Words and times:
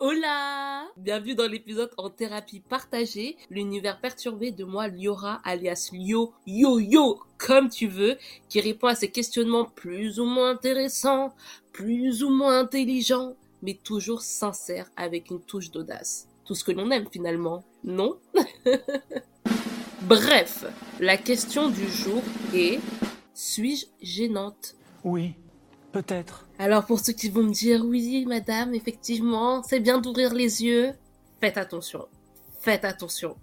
Hola! 0.00 0.86
Bienvenue 0.96 1.34
dans 1.34 1.48
l'épisode 1.48 1.90
en 1.96 2.08
thérapie 2.08 2.60
partagée, 2.60 3.36
l'univers 3.50 4.00
perturbé 4.00 4.52
de 4.52 4.62
moi, 4.62 4.86
Liora, 4.86 5.40
alias 5.42 5.90
Lio, 5.92 6.32
Yo 6.46 6.78
Yo, 6.78 7.18
comme 7.36 7.68
tu 7.68 7.88
veux, 7.88 8.16
qui 8.48 8.60
répond 8.60 8.86
à 8.86 8.94
ces 8.94 9.10
questionnements 9.10 9.64
plus 9.64 10.20
ou 10.20 10.24
moins 10.24 10.50
intéressants, 10.50 11.34
plus 11.72 12.22
ou 12.22 12.30
moins 12.30 12.60
intelligents, 12.60 13.34
mais 13.60 13.74
toujours 13.74 14.22
sincères 14.22 14.88
avec 14.96 15.30
une 15.30 15.40
touche 15.40 15.72
d'audace. 15.72 16.28
Tout 16.44 16.54
ce 16.54 16.62
que 16.62 16.70
l'on 16.70 16.92
aime 16.92 17.08
finalement, 17.10 17.64
non? 17.82 18.20
Bref, 20.02 20.64
la 21.00 21.16
question 21.16 21.70
du 21.70 21.88
jour 21.88 22.22
est 22.54 22.78
suis-je 23.34 23.86
gênante? 24.00 24.76
Oui, 25.02 25.34
peut-être. 25.92 26.46
Alors 26.58 26.86
pour 26.86 27.00
ceux 27.00 27.12
qui 27.12 27.28
vont 27.28 27.42
me 27.42 27.52
dire 27.52 27.84
oui 27.84 28.24
madame, 28.26 28.74
effectivement, 28.74 29.62
c'est 29.62 29.80
bien 29.80 29.98
d'ouvrir 29.98 30.34
les 30.34 30.64
yeux, 30.64 30.92
faites 31.40 31.58
attention. 31.58 32.06
Faites 32.60 32.84
attention. 32.84 33.36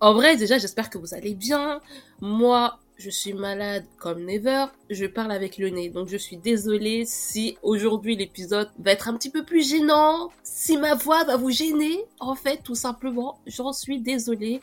En 0.00 0.14
vrai, 0.14 0.36
déjà, 0.36 0.58
j'espère 0.58 0.90
que 0.90 0.98
vous 0.98 1.14
allez 1.14 1.34
bien. 1.34 1.80
Moi, 2.20 2.78
je 2.96 3.10
suis 3.10 3.32
malade 3.32 3.84
comme 3.98 4.24
never. 4.24 4.66
Je 4.90 5.06
parle 5.06 5.32
avec 5.32 5.58
le 5.58 5.70
nez. 5.70 5.88
Donc, 5.88 6.08
je 6.08 6.16
suis 6.16 6.36
désolée 6.36 7.04
si 7.04 7.58
aujourd'hui 7.62 8.16
l'épisode 8.16 8.70
va 8.78 8.92
être 8.92 9.08
un 9.08 9.16
petit 9.16 9.30
peu 9.30 9.44
plus 9.44 9.68
gênant. 9.68 10.30
Si 10.44 10.76
ma 10.76 10.94
voix 10.94 11.24
va 11.24 11.36
vous 11.36 11.50
gêner. 11.50 12.04
En 12.20 12.36
fait, 12.36 12.62
tout 12.62 12.76
simplement, 12.76 13.40
j'en 13.46 13.72
suis 13.72 14.00
désolée. 14.00 14.60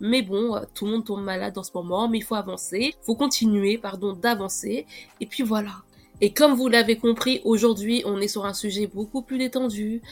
Mais 0.00 0.22
bon, 0.22 0.56
euh, 0.56 0.60
tout 0.74 0.86
le 0.86 0.92
monde 0.92 1.04
tombe 1.04 1.22
malade 1.22 1.58
en 1.58 1.62
ce 1.62 1.72
moment, 1.74 2.08
mais 2.08 2.18
il 2.18 2.24
faut 2.24 2.34
avancer. 2.34 2.94
Il 2.98 3.04
faut 3.04 3.16
continuer, 3.16 3.76
pardon, 3.76 4.14
d'avancer. 4.14 4.86
Et 5.20 5.26
puis 5.26 5.42
voilà. 5.42 5.82
Et 6.20 6.32
comme 6.32 6.54
vous 6.54 6.68
l'avez 6.68 6.96
compris, 6.96 7.40
aujourd'hui, 7.44 8.02
on 8.04 8.20
est 8.20 8.28
sur 8.28 8.44
un 8.44 8.54
sujet 8.54 8.88
beaucoup 8.88 9.22
plus 9.22 9.38
détendu, 9.38 10.02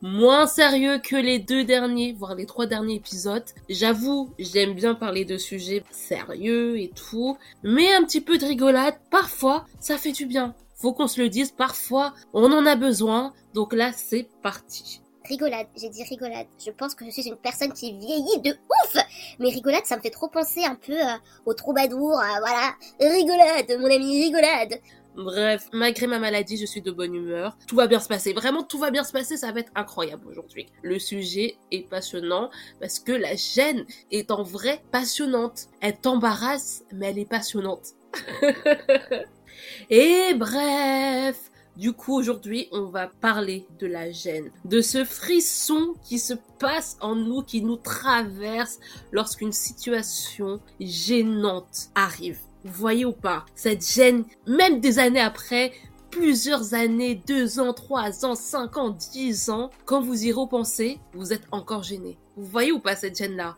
moins 0.00 0.46
sérieux 0.46 0.98
que 0.98 1.16
les 1.16 1.40
deux 1.40 1.64
derniers, 1.64 2.12
voire 2.12 2.36
les 2.36 2.46
trois 2.46 2.66
derniers 2.66 2.96
épisodes. 2.96 3.44
J'avoue, 3.68 4.30
j'aime 4.38 4.74
bien 4.74 4.94
parler 4.94 5.24
de 5.24 5.38
sujets 5.38 5.82
sérieux 5.90 6.78
et 6.78 6.90
tout, 6.94 7.36
mais 7.64 7.92
un 7.94 8.04
petit 8.04 8.20
peu 8.20 8.38
de 8.38 8.46
rigolade, 8.46 8.94
parfois, 9.10 9.66
ça 9.80 9.98
fait 9.98 10.12
du 10.12 10.26
bien. 10.26 10.54
Faut 10.76 10.92
qu'on 10.92 11.08
se 11.08 11.20
le 11.20 11.28
dise, 11.28 11.50
parfois, 11.50 12.14
on 12.32 12.52
en 12.52 12.66
a 12.66 12.76
besoin. 12.76 13.32
Donc 13.54 13.72
là, 13.72 13.92
c'est 13.92 14.28
parti. 14.42 15.00
Rigolade, 15.24 15.66
j'ai 15.76 15.88
dit 15.88 16.04
rigolade. 16.04 16.46
Je 16.64 16.70
pense 16.70 16.94
que 16.94 17.04
je 17.04 17.10
suis 17.10 17.26
une 17.26 17.36
personne 17.36 17.72
qui 17.72 17.92
vieillit 17.92 18.40
de 18.44 18.50
ouf. 18.50 19.02
Mais 19.40 19.48
rigolade, 19.48 19.84
ça 19.84 19.96
me 19.96 20.02
fait 20.02 20.10
trop 20.10 20.28
penser 20.28 20.64
un 20.64 20.76
peu 20.76 20.92
euh, 20.92 21.16
au 21.46 21.54
troubadour. 21.54 22.12
euh, 22.12 22.38
voilà, 22.38 22.74
rigolade, 23.00 23.80
mon 23.80 23.86
ami, 23.90 24.24
rigolade. 24.24 24.78
Bref, 25.16 25.68
malgré 25.72 26.06
ma 26.06 26.18
maladie, 26.18 26.58
je 26.58 26.66
suis 26.66 26.82
de 26.82 26.90
bonne 26.90 27.14
humeur. 27.14 27.56
Tout 27.66 27.76
va 27.76 27.86
bien 27.86 28.00
se 28.00 28.08
passer. 28.08 28.34
Vraiment, 28.34 28.62
tout 28.62 28.78
va 28.78 28.90
bien 28.90 29.02
se 29.02 29.12
passer. 29.12 29.36
Ça 29.36 29.50
va 29.50 29.60
être 29.60 29.72
incroyable 29.74 30.26
aujourd'hui. 30.28 30.66
Le 30.82 30.98
sujet 30.98 31.56
est 31.70 31.88
passionnant 31.88 32.50
parce 32.80 32.98
que 32.98 33.12
la 33.12 33.34
gêne 33.34 33.86
est 34.10 34.30
en 34.30 34.42
vrai 34.42 34.82
passionnante. 34.92 35.68
Elle 35.80 35.96
t'embarrasse, 35.96 36.84
mais 36.92 37.10
elle 37.10 37.18
est 37.18 37.28
passionnante. 37.28 37.94
Et 39.90 40.34
bref, 40.34 41.50
du 41.76 41.92
coup, 41.92 42.14
aujourd'hui, 42.14 42.68
on 42.72 42.86
va 42.86 43.08
parler 43.08 43.66
de 43.78 43.86
la 43.86 44.10
gêne, 44.10 44.50
de 44.64 44.80
ce 44.80 45.04
frisson 45.04 45.94
qui 46.04 46.18
se 46.18 46.34
passe 46.58 46.96
en 47.00 47.14
nous, 47.14 47.42
qui 47.42 47.62
nous 47.62 47.76
traverse 47.76 48.78
lorsqu'une 49.12 49.52
situation 49.52 50.60
gênante 50.80 51.88
arrive. 51.94 52.40
Vous 52.66 52.72
voyez 52.72 53.04
ou 53.04 53.12
pas 53.12 53.46
Cette 53.54 53.88
gêne, 53.88 54.24
même 54.46 54.80
des 54.80 54.98
années 54.98 55.20
après, 55.20 55.72
plusieurs 56.10 56.74
années, 56.74 57.14
deux 57.14 57.60
ans, 57.60 57.72
trois 57.72 58.24
ans, 58.24 58.34
cinq 58.34 58.76
ans, 58.76 58.90
dix 58.90 59.50
ans, 59.50 59.70
quand 59.84 60.00
vous 60.00 60.24
y 60.24 60.32
repensez, 60.32 60.98
vous 61.14 61.32
êtes 61.32 61.44
encore 61.52 61.84
gêné. 61.84 62.18
Vous 62.36 62.46
voyez 62.46 62.72
ou 62.72 62.80
pas 62.80 62.96
cette 62.96 63.16
gêne-là? 63.16 63.56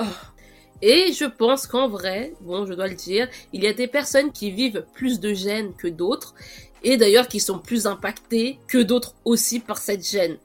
Oh. 0.00 0.04
Et 0.80 1.12
je 1.12 1.26
pense 1.26 1.66
qu'en 1.66 1.88
vrai, 1.88 2.32
bon, 2.40 2.64
je 2.64 2.72
dois 2.72 2.88
le 2.88 2.94
dire, 2.94 3.28
il 3.52 3.62
y 3.62 3.66
a 3.66 3.74
des 3.74 3.86
personnes 3.86 4.32
qui 4.32 4.50
vivent 4.50 4.86
plus 4.94 5.20
de 5.20 5.34
gêne 5.34 5.74
que 5.74 5.88
d'autres, 5.88 6.34
et 6.82 6.96
d'ailleurs 6.96 7.28
qui 7.28 7.40
sont 7.40 7.58
plus 7.58 7.86
impactées 7.86 8.58
que 8.68 8.78
d'autres 8.78 9.14
aussi 9.26 9.60
par 9.60 9.76
cette 9.76 10.08
gêne. 10.08 10.38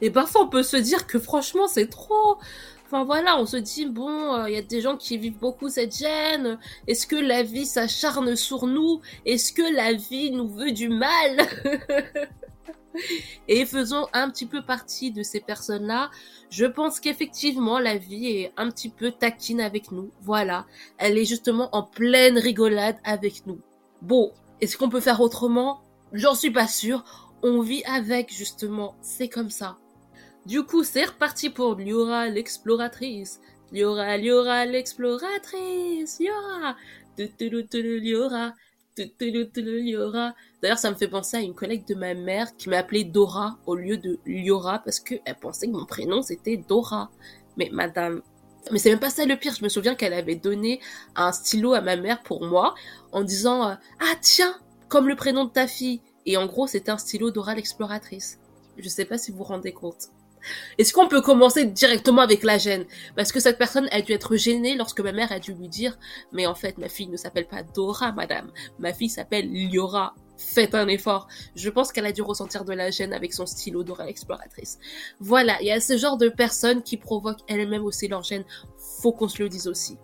Et 0.00 0.10
parfois 0.10 0.44
on 0.44 0.48
peut 0.48 0.62
se 0.62 0.78
dire 0.78 1.06
que 1.06 1.18
franchement 1.18 1.68
c'est 1.68 1.88
trop. 1.88 2.38
Voilà, 3.04 3.38
on 3.38 3.46
se 3.46 3.56
dit 3.56 3.86
bon, 3.86 4.34
euh, 4.34 4.48
il 4.48 4.54
y 4.54 4.58
a 4.58 4.62
des 4.62 4.80
gens 4.80 4.96
qui 4.96 5.18
vivent 5.18 5.38
beaucoup 5.38 5.68
cette 5.68 5.96
gêne. 5.96 6.58
Est-ce 6.86 7.06
que 7.06 7.16
la 7.16 7.42
vie 7.42 7.66
s'acharne 7.66 8.36
sur 8.36 8.66
nous? 8.66 9.00
Est-ce 9.24 9.52
que 9.52 9.74
la 9.74 9.92
vie 9.92 10.30
nous 10.30 10.48
veut 10.48 10.72
du 10.72 10.88
mal? 10.88 11.38
Et 13.48 13.66
faisons 13.66 14.06
un 14.12 14.30
petit 14.30 14.46
peu 14.46 14.62
partie 14.62 15.10
de 15.10 15.22
ces 15.22 15.40
personnes-là. 15.40 16.10
Je 16.48 16.64
pense 16.64 17.00
qu'effectivement 17.00 17.78
la 17.78 17.96
vie 17.96 18.28
est 18.28 18.52
un 18.56 18.70
petit 18.70 18.88
peu 18.88 19.10
taquine 19.10 19.60
avec 19.60 19.92
nous. 19.92 20.10
Voilà, 20.22 20.66
elle 20.98 21.18
est 21.18 21.24
justement 21.24 21.68
en 21.72 21.82
pleine 21.82 22.38
rigolade 22.38 22.96
avec 23.04 23.46
nous. 23.46 23.60
Bon, 24.00 24.32
est-ce 24.60 24.76
qu'on 24.76 24.88
peut 24.88 25.00
faire 25.00 25.20
autrement? 25.20 25.82
J'en 26.12 26.34
suis 26.34 26.50
pas 26.50 26.68
sûre. 26.68 27.04
On 27.42 27.60
vit 27.60 27.84
avec 27.84 28.32
justement, 28.32 28.94
c'est 29.02 29.28
comme 29.28 29.50
ça. 29.50 29.78
Du 30.46 30.62
coup, 30.62 30.84
c'est 30.84 31.06
reparti 31.06 31.50
pour 31.50 31.74
Liora 31.74 32.28
l'exploratrice. 32.28 33.40
Liora, 33.72 34.16
Liora 34.16 34.64
l'exploratrice. 34.64 36.20
Liora. 36.20 36.76
Liora. 37.18 38.54
Liora. 39.56 40.34
D'ailleurs, 40.62 40.78
ça 40.78 40.90
me 40.92 40.94
fait 40.94 41.08
penser 41.08 41.36
à 41.36 41.40
une 41.40 41.54
collègue 41.54 41.84
de 41.88 41.96
ma 41.96 42.14
mère 42.14 42.56
qui 42.56 42.68
m'appelait 42.68 43.02
Dora 43.02 43.58
au 43.66 43.74
lieu 43.74 43.96
de 43.96 44.20
Liora 44.24 44.78
parce 44.78 45.00
qu'elle 45.00 45.36
pensait 45.40 45.66
que 45.66 45.72
mon 45.72 45.84
prénom 45.84 46.22
c'était 46.22 46.56
Dora. 46.56 47.10
Mais 47.56 47.68
madame, 47.72 48.22
mais 48.70 48.78
c'est 48.78 48.90
même 48.90 49.00
pas 49.00 49.10
ça 49.10 49.26
le 49.26 49.34
pire. 49.36 49.52
Je 49.52 49.64
me 49.64 49.68
souviens 49.68 49.96
qu'elle 49.96 50.12
avait 50.12 50.36
donné 50.36 50.78
un 51.16 51.32
stylo 51.32 51.72
à 51.72 51.80
ma 51.80 51.96
mère 51.96 52.22
pour 52.22 52.46
moi 52.46 52.76
en 53.10 53.24
disant 53.24 53.68
euh, 53.68 53.74
Ah 53.98 54.14
tiens, 54.20 54.54
comme 54.88 55.08
le 55.08 55.16
prénom 55.16 55.44
de 55.44 55.50
ta 55.50 55.66
fille. 55.66 56.02
Et 56.24 56.36
en 56.36 56.46
gros, 56.46 56.68
c'était 56.68 56.92
un 56.92 56.98
stylo 56.98 57.32
Dora 57.32 57.56
l'exploratrice. 57.56 58.38
Je 58.78 58.88
sais 58.88 59.06
pas 59.06 59.18
si 59.18 59.32
vous 59.32 59.38
vous 59.38 59.44
rendez 59.44 59.72
compte. 59.72 60.10
Est-ce 60.78 60.92
qu'on 60.92 61.08
peut 61.08 61.20
commencer 61.20 61.64
directement 61.64 62.22
avec 62.22 62.42
la 62.42 62.58
gêne? 62.58 62.84
Parce 63.16 63.32
que 63.32 63.40
cette 63.40 63.58
personne 63.58 63.88
a 63.92 64.00
dû 64.00 64.12
être 64.12 64.36
gênée 64.36 64.76
lorsque 64.76 65.00
ma 65.00 65.12
mère 65.12 65.32
a 65.32 65.38
dû 65.38 65.54
lui 65.54 65.68
dire 65.68 65.98
Mais 66.32 66.46
en 66.46 66.54
fait, 66.54 66.78
ma 66.78 66.88
fille 66.88 67.08
ne 67.08 67.16
s'appelle 67.16 67.46
pas 67.46 67.62
Dora, 67.62 68.12
madame. 68.12 68.50
Ma 68.78 68.92
fille 68.92 69.08
s'appelle 69.08 69.50
Liora. 69.50 70.14
Faites 70.38 70.74
un 70.74 70.86
effort. 70.88 71.28
Je 71.54 71.70
pense 71.70 71.92
qu'elle 71.92 72.06
a 72.06 72.12
dû 72.12 72.22
ressentir 72.22 72.64
de 72.64 72.74
la 72.74 72.90
gêne 72.90 73.12
avec 73.12 73.32
son 73.32 73.46
stylo 73.46 73.84
Dora 73.84 74.04
l'exploratrice. 74.04 74.78
Voilà, 75.20 75.56
il 75.60 75.66
y 75.66 75.72
a 75.72 75.80
ce 75.80 75.96
genre 75.96 76.18
de 76.18 76.28
personnes 76.28 76.82
qui 76.82 76.96
provoquent 76.96 77.40
elles-mêmes 77.48 77.84
aussi 77.84 78.08
leur 78.08 78.22
gêne. 78.22 78.44
Faut 79.00 79.12
qu'on 79.12 79.28
se 79.28 79.42
le 79.42 79.48
dise 79.48 79.66
aussi. 79.66 79.96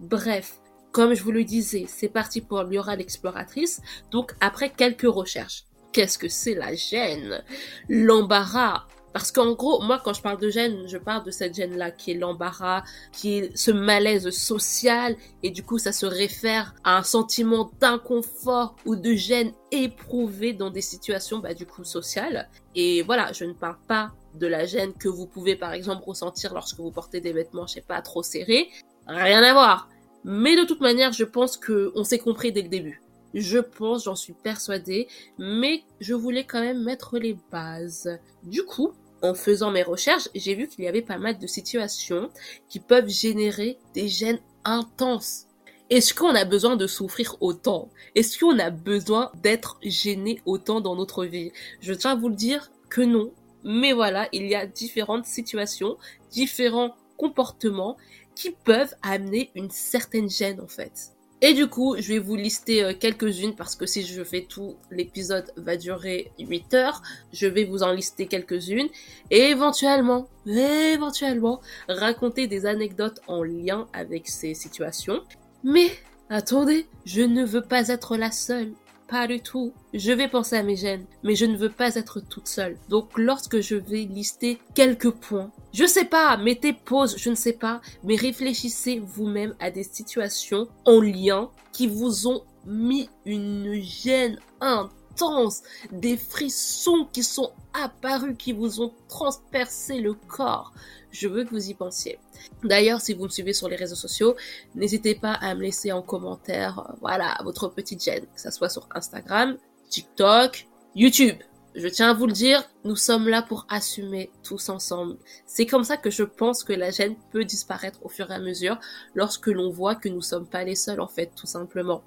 Bref, 0.00 0.60
comme 0.96 1.14
je 1.14 1.22
vous 1.22 1.30
le 1.30 1.44
disais, 1.44 1.84
c'est 1.88 2.08
parti 2.08 2.40
pour 2.40 2.62
Liora 2.62 2.96
l'exploratrice. 2.96 3.80
Donc 4.10 4.34
après 4.40 4.70
quelques 4.70 5.02
recherches, 5.02 5.64
qu'est-ce 5.92 6.18
que 6.18 6.28
c'est 6.28 6.54
la 6.54 6.74
gêne? 6.74 7.44
L'embarras. 7.88 8.86
Parce 9.16 9.32
qu'en 9.32 9.54
gros, 9.54 9.80
moi, 9.80 9.98
quand 10.04 10.12
je 10.12 10.20
parle 10.20 10.38
de 10.38 10.50
gêne, 10.50 10.86
je 10.86 10.98
parle 10.98 11.24
de 11.24 11.30
cette 11.30 11.54
gêne-là 11.54 11.90
qui 11.90 12.10
est 12.10 12.14
l'embarras, 12.16 12.84
qui 13.12 13.38
est 13.38 13.56
ce 13.56 13.70
malaise 13.70 14.28
social, 14.28 15.16
et 15.42 15.48
du 15.48 15.62
coup, 15.62 15.78
ça 15.78 15.94
se 15.94 16.04
réfère 16.04 16.74
à 16.84 16.98
un 16.98 17.02
sentiment 17.02 17.70
d'inconfort 17.80 18.76
ou 18.84 18.94
de 18.94 19.14
gêne 19.14 19.52
éprouvé 19.72 20.52
dans 20.52 20.68
des 20.68 20.82
situations, 20.82 21.38
bah, 21.38 21.54
du 21.54 21.64
coup, 21.64 21.82
sociales. 21.82 22.50
Et 22.74 23.00
voilà, 23.04 23.32
je 23.32 23.46
ne 23.46 23.54
parle 23.54 23.78
pas 23.88 24.12
de 24.34 24.46
la 24.46 24.66
gêne 24.66 24.92
que 24.92 25.08
vous 25.08 25.26
pouvez, 25.26 25.56
par 25.56 25.72
exemple, 25.72 26.04
ressentir 26.04 26.52
lorsque 26.52 26.76
vous 26.76 26.90
portez 26.90 27.22
des 27.22 27.32
vêtements, 27.32 27.66
je 27.66 27.72
sais 27.72 27.80
pas, 27.80 28.02
trop 28.02 28.22
serrés. 28.22 28.68
Rien 29.06 29.42
à 29.42 29.54
voir. 29.54 29.88
Mais 30.24 30.56
de 30.56 30.64
toute 30.64 30.82
manière, 30.82 31.14
je 31.14 31.24
pense 31.24 31.56
que 31.56 31.90
on 31.94 32.04
s'est 32.04 32.18
compris 32.18 32.52
dès 32.52 32.60
le 32.60 32.68
début. 32.68 33.00
Je 33.32 33.58
pense, 33.58 34.04
j'en 34.04 34.14
suis 34.14 34.34
persuadée, 34.34 35.08
mais 35.38 35.84
je 36.00 36.12
voulais 36.12 36.44
quand 36.44 36.60
même 36.60 36.82
mettre 36.82 37.18
les 37.18 37.36
bases. 37.50 38.18
Du 38.42 38.62
coup, 38.62 38.92
en 39.22 39.34
faisant 39.34 39.70
mes 39.70 39.82
recherches, 39.82 40.28
j'ai 40.34 40.54
vu 40.54 40.68
qu'il 40.68 40.84
y 40.84 40.88
avait 40.88 41.02
pas 41.02 41.18
mal 41.18 41.38
de 41.38 41.46
situations 41.46 42.30
qui 42.68 42.80
peuvent 42.80 43.08
générer 43.08 43.78
des 43.94 44.08
gènes 44.08 44.40
intenses. 44.64 45.46
Est-ce 45.88 46.14
qu'on 46.14 46.34
a 46.34 46.44
besoin 46.44 46.76
de 46.76 46.86
souffrir 46.86 47.36
autant? 47.40 47.88
Est-ce 48.14 48.38
qu'on 48.38 48.58
a 48.58 48.70
besoin 48.70 49.30
d'être 49.42 49.78
gêné 49.82 50.40
autant 50.44 50.80
dans 50.80 50.96
notre 50.96 51.24
vie? 51.24 51.52
Je 51.80 51.94
tiens 51.94 52.12
à 52.12 52.16
vous 52.16 52.28
le 52.28 52.34
dire 52.34 52.70
que 52.90 53.02
non. 53.02 53.32
Mais 53.62 53.92
voilà, 53.92 54.28
il 54.32 54.46
y 54.46 54.54
a 54.54 54.66
différentes 54.66 55.26
situations, 55.26 55.96
différents 56.30 56.96
comportements 57.16 57.96
qui 58.34 58.50
peuvent 58.50 58.94
amener 59.02 59.50
une 59.54 59.70
certaine 59.70 60.28
gêne 60.28 60.60
en 60.60 60.68
fait. 60.68 61.15
Et 61.42 61.52
du 61.52 61.66
coup, 61.66 61.96
je 61.98 62.14
vais 62.14 62.18
vous 62.18 62.34
lister 62.34 62.82
euh, 62.82 62.92
quelques-unes 62.98 63.54
parce 63.54 63.76
que 63.76 63.84
si 63.84 64.06
je 64.06 64.24
fais 64.24 64.46
tout, 64.48 64.76
l'épisode 64.90 65.52
va 65.56 65.76
durer 65.76 66.32
8 66.38 66.74
heures. 66.74 67.02
Je 67.32 67.46
vais 67.46 67.64
vous 67.64 67.82
en 67.82 67.92
lister 67.92 68.26
quelques-unes 68.26 68.88
et 69.30 69.50
éventuellement, 69.50 70.28
éventuellement, 70.46 71.60
raconter 71.88 72.46
des 72.46 72.64
anecdotes 72.64 73.20
en 73.26 73.42
lien 73.42 73.86
avec 73.92 74.28
ces 74.28 74.54
situations. 74.54 75.22
Mais 75.62 75.90
attendez, 76.30 76.86
je 77.04 77.22
ne 77.22 77.44
veux 77.44 77.62
pas 77.62 77.88
être 77.88 78.16
la 78.16 78.30
seule. 78.30 78.72
pas 79.06 79.26
du 79.26 79.40
tout. 79.40 79.72
Je 79.94 80.12
vais 80.12 80.28
penser 80.28 80.56
à 80.56 80.62
mes 80.62 80.74
gènes, 80.74 81.04
mais 81.22 81.36
je 81.36 81.44
ne 81.44 81.56
veux 81.56 81.70
pas 81.70 81.94
être 81.96 82.18
toute 82.20 82.48
seule. 82.48 82.76
Donc 82.88 83.10
lorsque 83.18 83.60
je 83.60 83.76
vais 83.76 84.02
lister 84.04 84.58
quelques 84.74 85.10
points, 85.10 85.52
je 85.72 85.86
sais 85.86 86.04
pas, 86.04 86.36
mettez 86.36 86.72
pause, 86.72 87.16
je 87.18 87.30
ne 87.30 87.34
sais 87.34 87.52
pas, 87.52 87.80
mais 88.02 88.16
réfléchissez 88.16 89.00
vous-même 89.04 89.54
à 89.60 89.70
des 89.70 89.84
situations 89.84 90.68
en 90.84 91.00
lien 91.00 91.50
qui 91.72 91.86
vous 91.86 92.28
ont 92.28 92.42
mis 92.64 93.08
une 93.24 93.80
gêne 93.82 94.38
intense, 94.60 95.62
des 95.92 96.16
frissons 96.16 97.06
qui 97.12 97.22
sont 97.22 97.52
apparus, 97.74 98.36
qui 98.38 98.52
vous 98.52 98.80
ont 98.80 98.92
transpercé 99.08 100.00
le 100.00 100.14
corps. 100.14 100.72
Je 101.10 101.28
veux 101.28 101.44
que 101.44 101.50
vous 101.50 101.70
y 101.70 101.74
pensiez. 101.74 102.18
D'ailleurs, 102.62 103.00
si 103.00 103.14
vous 103.14 103.24
me 103.24 103.28
suivez 103.28 103.52
sur 103.52 103.68
les 103.68 103.76
réseaux 103.76 103.96
sociaux, 103.96 104.36
n'hésitez 104.74 105.14
pas 105.14 105.32
à 105.32 105.54
me 105.54 105.62
laisser 105.62 105.92
en 105.92 106.02
commentaire, 106.02 106.78
euh, 106.78 106.92
voilà, 107.00 107.38
votre 107.42 107.68
petite 107.68 108.02
gêne, 108.02 108.26
que 108.34 108.40
ça 108.40 108.50
soit 108.50 108.68
sur 108.68 108.88
Instagram, 108.94 109.56
TikTok, 109.88 110.66
YouTube. 110.94 111.36
Je 111.76 111.88
tiens 111.88 112.08
à 112.08 112.14
vous 112.14 112.26
le 112.26 112.32
dire, 112.32 112.64
nous 112.84 112.96
sommes 112.96 113.28
là 113.28 113.42
pour 113.42 113.66
assumer 113.68 114.30
tous 114.42 114.70
ensemble. 114.70 115.18
C'est 115.44 115.66
comme 115.66 115.84
ça 115.84 115.98
que 115.98 116.08
je 116.10 116.22
pense 116.22 116.64
que 116.64 116.72
la 116.72 116.90
gêne 116.90 117.16
peut 117.32 117.44
disparaître 117.44 117.98
au 118.02 118.08
fur 118.08 118.30
et 118.30 118.34
à 118.34 118.38
mesure 118.38 118.80
lorsque 119.14 119.48
l'on 119.48 119.68
voit 119.70 119.94
que 119.94 120.08
nous 120.08 120.22
sommes 120.22 120.46
pas 120.46 120.64
les 120.64 120.74
seuls 120.74 121.00
en 121.00 121.06
fait, 121.06 121.32
tout 121.36 121.46
simplement. 121.46 122.02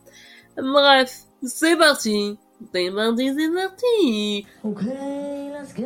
Bref, 0.57 1.19
c'est 1.43 1.77
parti. 1.77 2.39
C'est 2.73 2.91
parti, 2.91 3.31
c'est 3.37 3.53
parti. 3.53 4.47
Oké, 4.63 4.85
let's 4.85 5.75
go. 5.75 5.85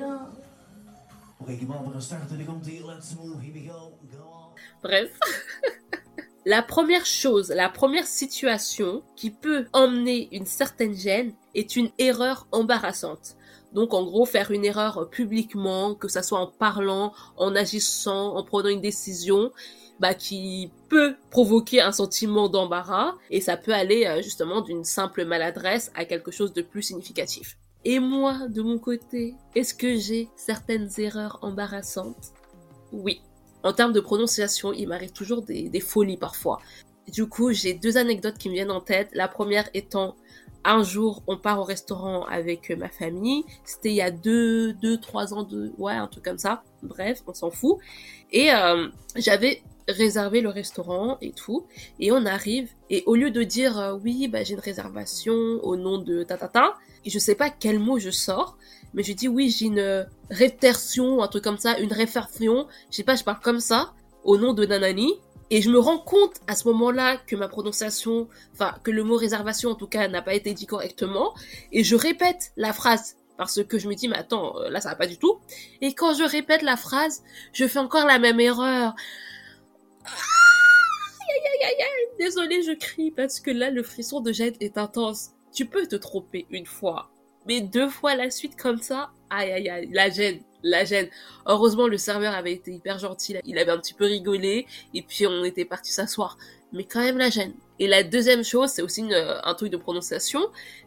Bref. 4.81 5.11
La 6.45 6.61
première 6.61 7.05
chose, 7.05 7.53
la 7.55 7.69
première 7.69 8.05
situation 8.05 9.01
qui 9.15 9.31
peut 9.31 9.65
emmener 9.71 10.27
une 10.35 10.45
certaine 10.45 10.93
gêne 10.93 11.33
est 11.55 11.77
une 11.77 11.89
erreur 11.97 12.47
embarrassante. 12.51 13.37
Donc 13.73 13.93
en 13.93 14.03
gros, 14.03 14.25
faire 14.25 14.51
une 14.51 14.65
erreur 14.65 15.09
publiquement, 15.09 15.95
que 15.95 16.07
ça 16.07 16.23
soit 16.23 16.39
en 16.39 16.47
parlant, 16.47 17.13
en 17.37 17.55
agissant, 17.55 18.35
en 18.35 18.43
prenant 18.43 18.69
une 18.69 18.81
décision, 18.81 19.51
bah, 19.99 20.13
qui 20.13 20.71
peut 20.89 21.15
provoquer 21.29 21.81
un 21.81 21.91
sentiment 21.91 22.49
d'embarras 22.49 23.13
et 23.29 23.41
ça 23.41 23.57
peut 23.57 23.73
aller 23.73 24.05
euh, 24.05 24.21
justement 24.21 24.61
d'une 24.61 24.83
simple 24.83 25.23
maladresse 25.23 25.91
à 25.95 26.05
quelque 26.05 26.31
chose 26.31 26.51
de 26.51 26.61
plus 26.61 26.81
significatif. 26.81 27.57
Et 27.85 27.99
moi, 27.99 28.47
de 28.47 28.61
mon 28.61 28.79
côté, 28.79 29.35
est-ce 29.55 29.73
que 29.73 29.97
j'ai 29.97 30.29
certaines 30.35 30.89
erreurs 30.97 31.39
embarrassantes? 31.41 32.33
Oui. 32.91 33.21
En 33.63 33.73
termes 33.73 33.93
de 33.93 33.99
prononciation, 33.99 34.73
il 34.73 34.87
m'arrive 34.87 35.11
toujours 35.11 35.41
des, 35.41 35.69
des 35.69 35.79
folies 35.79 36.17
parfois. 36.17 36.59
Du 37.11 37.27
coup, 37.27 37.51
j'ai 37.51 37.73
deux 37.73 37.97
anecdotes 37.97 38.37
qui 38.37 38.49
me 38.49 38.55
viennent 38.55 38.71
en 38.71 38.81
tête. 38.81 39.09
La 39.13 39.27
première 39.27 39.69
étant 39.73 40.15
un 40.65 40.83
jour, 40.83 41.23
on 41.27 41.37
part 41.37 41.59
au 41.59 41.63
restaurant 41.63 42.25
avec 42.25 42.69
ma 42.71 42.89
famille. 42.89 43.43
C'était 43.63 43.89
il 43.89 43.95
y 43.95 44.01
a 44.01 44.11
deux, 44.11 44.73
deux, 44.73 44.97
trois 44.97 45.33
ans, 45.33 45.43
deux, 45.43 45.73
ouais, 45.77 45.93
un 45.93 46.07
truc 46.07 46.23
comme 46.23 46.37
ça. 46.37 46.63
Bref, 46.81 47.21
on 47.27 47.33
s'en 47.33 47.51
fout. 47.51 47.77
Et 48.31 48.51
euh, 48.53 48.87
j'avais 49.15 49.61
réservé 49.87 50.41
le 50.41 50.49
restaurant 50.49 51.17
et 51.21 51.31
tout. 51.31 51.65
Et 51.99 52.11
on 52.11 52.25
arrive. 52.25 52.69
Et 52.89 53.03
au 53.05 53.15
lieu 53.15 53.31
de 53.31 53.43
dire 53.43 53.77
euh, 53.79 53.93
oui, 53.95 54.27
bah, 54.27 54.43
j'ai 54.43 54.53
une 54.53 54.59
réservation 54.59 55.33
au 55.33 55.75
nom 55.75 55.97
de 55.97 56.23
tatata, 56.23 56.75
je 57.05 57.19
sais 57.19 57.35
pas 57.35 57.49
quel 57.49 57.79
mot 57.79 57.99
je 57.99 58.09
sors, 58.09 58.57
mais 58.93 59.03
je 59.03 59.13
dis 59.13 59.27
oui, 59.27 59.49
j'ai 59.49 59.65
une 59.65 60.07
rétertion, 60.29 61.21
un 61.21 61.27
truc 61.27 61.43
comme 61.43 61.57
ça, 61.57 61.77
une 61.79 61.91
réflexion. 61.91 62.67
Je 62.91 62.97
sais 62.97 63.03
pas, 63.03 63.15
je 63.15 63.23
parle 63.23 63.39
comme 63.41 63.59
ça 63.59 63.93
au 64.23 64.37
nom 64.37 64.53
de 64.53 64.65
Nanani. 64.65 65.13
Et 65.53 65.61
je 65.61 65.69
me 65.69 65.77
rends 65.77 65.99
compte 65.99 66.41
à 66.47 66.55
ce 66.55 66.67
moment-là 66.69 67.17
que 67.17 67.35
ma 67.35 67.47
prononciation, 67.47 68.27
enfin 68.53 68.73
que 68.83 68.89
le 68.89 69.03
mot 69.03 69.15
réservation 69.15 69.69
en 69.69 69.75
tout 69.75 69.85
cas 69.85 70.07
n'a 70.07 70.23
pas 70.23 70.33
été 70.33 70.55
dit 70.55 70.65
correctement. 70.65 71.35
Et 71.71 71.83
je 71.83 71.95
répète 71.95 72.53
la 72.57 72.73
phrase 72.73 73.17
parce 73.37 73.63
que 73.63 73.77
je 73.77 73.87
me 73.87 73.93
dis 73.93 74.07
mais 74.07 74.17
attends 74.17 74.57
euh, 74.57 74.71
là 74.71 74.81
ça 74.81 74.89
va 74.89 74.95
pas 74.95 75.05
du 75.05 75.19
tout. 75.19 75.41
Et 75.81 75.93
quand 75.93 76.15
je 76.15 76.23
répète 76.23 76.63
la 76.63 76.75
phrase, 76.75 77.21
je 77.51 77.67
fais 77.67 77.77
encore 77.77 78.07
la 78.07 78.17
même 78.17 78.39
erreur. 78.39 78.95
Désolée, 82.17 82.63
je 82.63 82.71
crie 82.71 83.11
parce 83.11 83.39
que 83.39 83.51
là 83.51 83.69
le 83.69 83.83
frisson 83.83 84.21
de 84.21 84.31
gêne 84.31 84.55
est 84.59 84.79
intense. 84.79 85.33
Tu 85.53 85.67
peux 85.67 85.85
te 85.85 85.95
tromper 85.95 86.47
une 86.49 86.65
fois, 86.65 87.11
mais 87.45 87.61
deux 87.61 87.89
fois 87.89 88.15
la 88.15 88.31
suite 88.31 88.55
comme 88.55 88.81
ça, 88.81 89.11
aïe 89.29 89.51
aïe 89.51 89.69
aïe, 89.69 89.89
la 89.91 90.09
gêne, 90.09 90.41
la 90.63 90.85
gêne. 90.85 91.09
Heureusement, 91.45 91.87
le 91.87 91.97
serveur 91.97 92.33
avait 92.33 92.53
été 92.53 92.71
hyper 92.71 92.97
gentil, 92.99 93.35
il 93.45 93.57
avait 93.59 93.71
un 93.71 93.77
petit 93.77 93.93
peu 93.93 94.05
rigolé, 94.05 94.65
et 94.93 95.01
puis 95.01 95.27
on 95.27 95.43
était 95.43 95.65
parti 95.65 95.91
s'asseoir. 95.91 96.37
Mais 96.71 96.85
quand 96.85 97.01
même 97.01 97.17
la 97.17 97.29
gêne. 97.29 97.53
Et 97.79 97.87
la 97.87 98.03
deuxième 98.03 98.43
chose, 98.43 98.69
c'est 98.69 98.81
aussi 98.81 99.01
une- 99.01 99.13
un 99.13 99.53
truc 99.53 99.69
de 99.69 99.77
prononciation. 99.77 100.41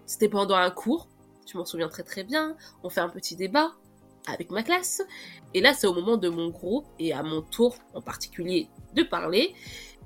C'était 0.05 0.29
pendant 0.29 0.57
un 0.57 0.71
cours, 0.71 1.07
je 1.51 1.57
m'en 1.57 1.65
souviens 1.65 1.89
très 1.89 2.03
très 2.03 2.25
bien. 2.25 2.57
On 2.83 2.91
fait 2.91 3.01
un 3.01 3.09
petit 3.09 3.37
débat 3.37 3.73
avec 4.27 4.51
ma 4.51 4.65
classe. 4.65 5.03
Et 5.55 5.61
là, 5.61 5.75
c'est 5.75 5.87
au 5.87 5.95
moment 5.95 6.17
de 6.17 6.29
mon 6.29 6.49
groupe 6.49 6.87
et 6.99 7.13
à 7.13 7.23
mon 7.23 7.41
tour 7.43 7.77
en 7.95 8.01
particulier 8.01 8.69
de 8.95 9.05
parler. 9.05 9.55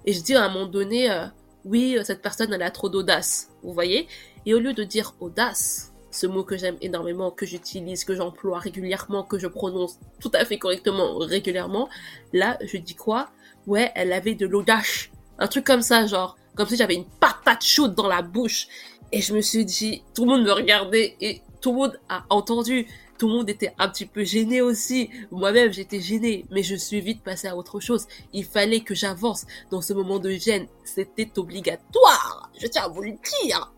Et 0.05 0.13
je 0.13 0.21
dis 0.21 0.35
à 0.35 0.45
un 0.45 0.49
moment 0.49 0.67
donné, 0.67 1.11
euh, 1.11 1.27
oui, 1.65 1.97
euh, 1.97 2.05
cette 2.05 2.21
personne, 2.21 2.53
elle 2.53 2.63
a 2.63 2.71
trop 2.71 2.89
d'audace. 2.89 3.51
Vous 3.63 3.73
voyez? 3.73 4.07
Et 4.45 4.55
au 4.55 4.59
lieu 4.59 4.75
de 4.75 4.85
dire 4.85 5.15
audace, 5.21 5.90
ce 6.11 6.27
mot 6.27 6.45
que 6.45 6.57
j'aime 6.57 6.77
énormément, 6.81 7.31
que 7.31 7.47
j'utilise, 7.47 8.05
que 8.05 8.15
j'emploie 8.15 8.59
régulièrement, 8.59 9.23
que 9.23 9.39
je 9.39 9.47
prononce 9.47 9.99
tout 10.21 10.31
à 10.35 10.45
fait 10.45 10.59
correctement 10.59 11.17
régulièrement, 11.19 11.89
là, 12.33 12.59
je 12.63 12.77
dis 12.77 12.95
quoi? 12.95 13.31
Ouais, 13.67 13.93
elle 13.95 14.13
avait 14.13 14.35
de 14.35 14.47
l'audace. 14.47 15.09
Un 15.39 15.47
truc 15.47 15.65
comme 15.65 15.83
ça, 15.83 16.07
genre, 16.07 16.37
comme 16.55 16.69
si 16.69 16.77
j'avais 16.77 16.95
une 16.95 17.07
patate 17.07 17.65
chaude 17.65 17.95
dans 17.95 18.09
la 18.09 18.23
bouche. 18.23 18.69
Et 19.13 19.21
je 19.23 19.35
me 19.35 19.41
suis 19.41 19.65
dit, 19.65 20.03
tout 20.15 20.25
le 20.25 20.31
monde 20.31 20.45
me 20.45 20.53
regardait 20.53 21.17
et 21.21 21.43
tout 21.61 21.73
le 21.73 21.79
monde 21.79 22.01
a 22.09 22.25
entendu. 22.31 22.87
Tout 23.19 23.29
le 23.29 23.35
monde 23.35 23.51
était 23.51 23.75
un 23.79 23.89
petit 23.89 24.07
peu 24.07 24.25
gêné 24.25 24.63
aussi. 24.63 25.11
Moi-même, 25.31 25.73
j'étais 25.73 26.01
gênée, 26.01 26.47
mais 26.51 26.63
je 26.63 26.75
suis 26.75 27.01
vite 27.01 27.23
passée 27.23 27.49
à 27.49 27.57
autre 27.57 27.79
chose. 27.79 28.07
Il 28.33 28.45
fallait 28.45 28.81
que 28.81 28.95
j'avance 28.95 29.47
dans 29.71 29.83
ce 29.83 29.93
moment 29.93 30.19
de 30.19 30.31
gêne. 30.31 30.67
C'était 30.85 31.31
obligatoire. 31.37 32.51
Je 32.59 32.67
tiens 32.67 32.85
à 32.85 32.89
vous 32.89 33.03
le 33.03 33.13
dire. 33.43 33.73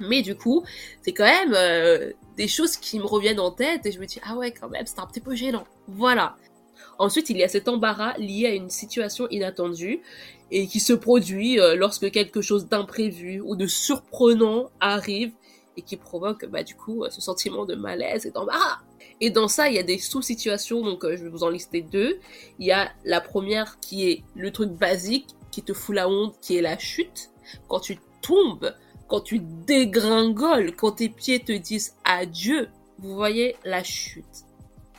Mais 0.00 0.22
du 0.22 0.34
coup, 0.34 0.64
c'est 1.02 1.12
quand 1.12 1.24
même 1.24 1.54
euh, 1.54 2.12
des 2.36 2.48
choses 2.48 2.76
qui 2.76 2.98
me 2.98 3.06
reviennent 3.06 3.40
en 3.40 3.50
tête 3.50 3.86
et 3.86 3.92
je 3.92 4.00
me 4.00 4.06
dis, 4.06 4.20
ah 4.24 4.36
ouais, 4.36 4.52
quand 4.52 4.68
même, 4.68 4.86
c'est 4.86 5.00
un 5.00 5.06
petit 5.06 5.20
peu 5.20 5.34
gênant. 5.34 5.64
Voilà. 5.88 6.36
Ensuite, 6.98 7.30
il 7.30 7.36
y 7.36 7.44
a 7.44 7.48
cet 7.48 7.68
embarras 7.68 8.16
lié 8.18 8.46
à 8.46 8.54
une 8.54 8.70
situation 8.70 9.28
inattendue 9.30 10.00
et 10.50 10.66
qui 10.66 10.80
se 10.80 10.92
produit 10.92 11.60
euh, 11.60 11.76
lorsque 11.76 12.10
quelque 12.10 12.40
chose 12.40 12.68
d'imprévu 12.68 13.40
ou 13.40 13.56
de 13.56 13.66
surprenant 13.66 14.70
arrive 14.80 15.32
et 15.76 15.82
qui 15.82 15.96
provoque 15.96 16.46
bah, 16.46 16.62
du 16.62 16.74
coup 16.74 17.04
ce 17.10 17.20
sentiment 17.20 17.66
de 17.66 17.74
malaise 17.74 18.24
et 18.24 18.30
d'embarras. 18.30 18.80
Et 19.20 19.30
dans 19.30 19.48
ça, 19.48 19.68
il 19.68 19.74
y 19.74 19.78
a 19.78 19.82
des 19.82 19.98
sous-situations, 19.98 20.82
donc 20.82 21.04
euh, 21.04 21.16
je 21.16 21.24
vais 21.24 21.30
vous 21.30 21.42
en 21.42 21.48
lister 21.48 21.80
deux. 21.80 22.18
Il 22.58 22.66
y 22.66 22.72
a 22.72 22.92
la 23.04 23.20
première 23.20 23.80
qui 23.80 24.10
est 24.10 24.22
le 24.34 24.50
truc 24.50 24.70
basique 24.70 25.28
qui 25.50 25.62
te 25.62 25.72
fout 25.72 25.94
la 25.94 26.08
honte, 26.08 26.36
qui 26.42 26.56
est 26.56 26.62
la 26.62 26.76
chute. 26.76 27.30
Quand 27.68 27.80
tu 27.80 27.98
tombes, 28.20 28.74
quand 29.08 29.20
tu 29.20 29.38
dégringoles, 29.38 30.74
quand 30.74 30.92
tes 30.92 31.08
pieds 31.08 31.40
te 31.40 31.52
disent 31.52 31.94
adieu, 32.04 32.68
vous 32.98 33.14
voyez 33.14 33.56
la 33.64 33.82
chute. 33.82 34.24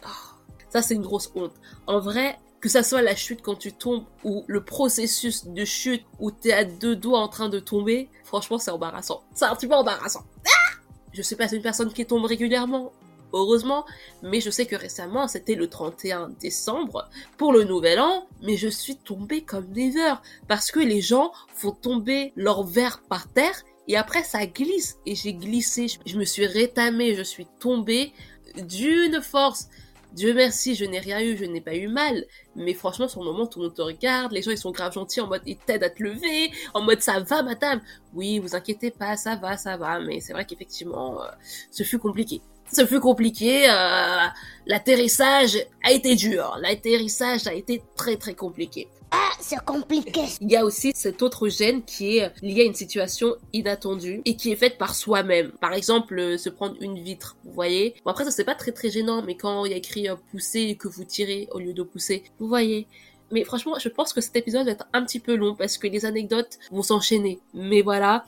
Ah, 0.04 0.36
ça, 0.70 0.82
c'est 0.82 0.96
une 0.96 1.02
grosse 1.02 1.32
honte. 1.36 1.54
En 1.88 2.00
vrai, 2.00 2.38
que 2.60 2.70
ça 2.70 2.84
soit 2.84 3.02
la 3.02 3.16
chute 3.16 3.42
quand 3.42 3.56
tu 3.56 3.72
tombes 3.72 4.04
ou 4.24 4.44
le 4.48 4.64
processus 4.64 5.46
de 5.46 5.66
chute 5.66 6.04
où 6.20 6.32
t'es 6.32 6.54
à 6.54 6.64
deux 6.64 6.96
doigts 6.96 7.20
en 7.20 7.28
train 7.28 7.50
de 7.50 7.60
tomber, 7.60 8.10
franchement, 8.24 8.58
c'est 8.58 8.72
embarrassant. 8.72 9.24
C'est 9.34 9.46
un 9.46 9.56
petit 9.56 9.68
peu 9.68 9.76
embarrassant. 9.76 10.24
Ah 10.46 10.78
je 11.14 11.22
sais 11.22 11.36
pas, 11.36 11.52
une 11.52 11.62
personne 11.62 11.92
qui 11.92 12.06
tombe 12.06 12.26
régulièrement, 12.26 12.92
heureusement, 13.34 13.86
mais 14.22 14.40
je 14.40 14.52
sais 14.52 14.68
que 14.68 14.76
récemment, 14.76 15.28
c'était 15.28 15.56
le 15.56 15.68
31 15.68 16.30
décembre 16.40 17.10
pour 17.38 17.54
le 17.54 17.64
nouvel 17.64 18.00
an, 18.00 18.28
mais 18.44 18.56
je 18.56 18.68
suis 18.68 18.98
tombée 18.98 19.42
comme 19.42 19.68
never 19.70 20.16
parce 20.48 20.72
que 20.72 20.80
les 20.80 21.02
gens 21.02 21.32
font 21.56 21.72
tomber 21.72 22.34
leur 22.36 22.64
verre 22.64 23.02
par 23.10 23.28
terre 23.28 23.64
et 23.88 23.96
après 23.98 24.24
ça 24.24 24.46
glisse 24.46 24.98
et 25.06 25.16
j'ai 25.16 25.34
glissé, 25.34 25.88
je- 26.06 26.18
me 26.18 26.26
suis 26.26 26.46
rétamée, 26.46 27.16
je 27.16 27.24
suis 27.24 27.48
tombée 27.60 28.14
d'une 28.58 29.22
force. 29.22 29.68
Dieu 30.14 30.34
merci, 30.34 30.74
je 30.74 30.86
n'ai 30.86 31.00
rien 31.00 31.20
eu, 31.22 31.38
je 31.38 31.46
n'ai 31.46 31.62
pas 31.62 31.76
eu 31.76 31.88
mal. 31.88 32.26
Mais 32.56 32.74
franchement, 32.74 33.08
sur 33.08 33.24
le 33.24 33.32
moment, 33.32 33.46
tout 33.46 33.60
le 33.60 33.66
monde 33.66 33.76
te 33.76 33.82
regarde, 33.82 34.32
les 34.32 34.42
gens 34.42 34.52
ils 34.52 34.58
sont 34.58 34.72
grave 34.72 34.94
gentils 34.94 35.22
en 35.22 35.28
mode 35.28 35.42
ils 35.46 35.58
t'aident 35.58 35.84
à 35.84 35.90
te 35.90 36.02
lever, 36.02 36.52
en 36.74 36.82
mode 36.82 37.02
ça 37.02 37.20
va 37.20 37.44
madame. 37.44 37.82
Oui, 38.14 38.40
vous 38.40 38.56
inquiétez 38.56 38.90
pas, 38.92 39.16
ça 39.18 39.36
va, 39.36 39.58
ça 39.58 39.78
va. 39.78 40.00
Mais 40.00 40.22
c'est 40.22 40.34
vrai 40.34 40.46
qu'effectivement, 40.46 41.22
euh, 41.22 41.28
ce 41.72 41.84
fut 41.84 42.00
compliqué. 42.00 42.42
Ce 42.74 42.86
fut 42.86 43.00
compliqué. 43.00 43.70
euh, 43.70 44.26
L'atterrissage 44.66 45.58
a 45.84 45.92
été 45.92 46.16
dur. 46.16 46.58
L'atterrissage 46.62 47.48
a 47.48 47.54
été 47.54 47.82
très 47.96 48.18
très 48.18 48.34
compliqué. 48.34 48.88
Ah, 49.12 49.30
c'est 49.40 49.60
compliqué. 49.64 50.22
Il 50.42 50.52
y 50.52 50.56
a 50.56 50.66
aussi 50.66 50.92
cette 50.94 51.22
autre 51.22 51.48
gêne 51.48 51.84
qui 51.84 52.18
est 52.18 52.32
liée 52.42 52.62
à 52.62 52.66
une 52.66 52.74
situation 52.74 53.36
inattendue 53.54 54.22
et 54.26 54.36
qui 54.36 54.52
est 54.52 54.56
faite 54.56 54.78
par 54.78 54.96
soi-même. 54.96 55.52
Par 55.62 55.74
exemple, 55.74 56.20
euh, 56.20 56.38
se 56.38 56.50
prendre 56.50 56.76
une 56.82 57.02
vitre, 57.02 57.38
vous 57.46 57.54
voyez. 57.54 57.96
Bon 58.04 58.12
après 58.12 58.26
ça 58.26 58.32
c'est 58.32 58.44
pas 58.44 58.56
très 58.56 58.72
très 58.72 58.90
gênant, 58.90 59.22
mais 59.22 59.36
quand 59.36 59.66
il 59.66 59.72
y 59.72 59.74
a 59.74 59.78
écrit 59.78 60.10
euh, 60.10 60.16
pousser 60.32 60.62
et 60.62 60.76
que 60.76 60.88
vous 60.88 61.06
tirez 61.06 61.48
au 61.52 61.60
lieu 61.60 61.74
de 61.74 61.84
pousser, 61.84 62.24
vous 62.40 62.48
voyez. 62.48 62.88
Mais 63.32 63.44
franchement, 63.44 63.76
je 63.80 63.90
pense 63.90 64.14
que 64.14 64.22
cet 64.22 64.36
épisode 64.36 64.66
va 64.66 64.72
être 64.72 64.88
un 64.94 65.04
petit 65.04 65.20
peu 65.20 65.36
long 65.36 65.56
parce 65.56 65.78
que 65.78 65.88
les 65.88 66.06
anecdotes 66.06 66.60
vont 66.72 66.84
s'enchaîner. 66.84 67.40
Mais 67.54 67.82
voilà. 67.82 68.26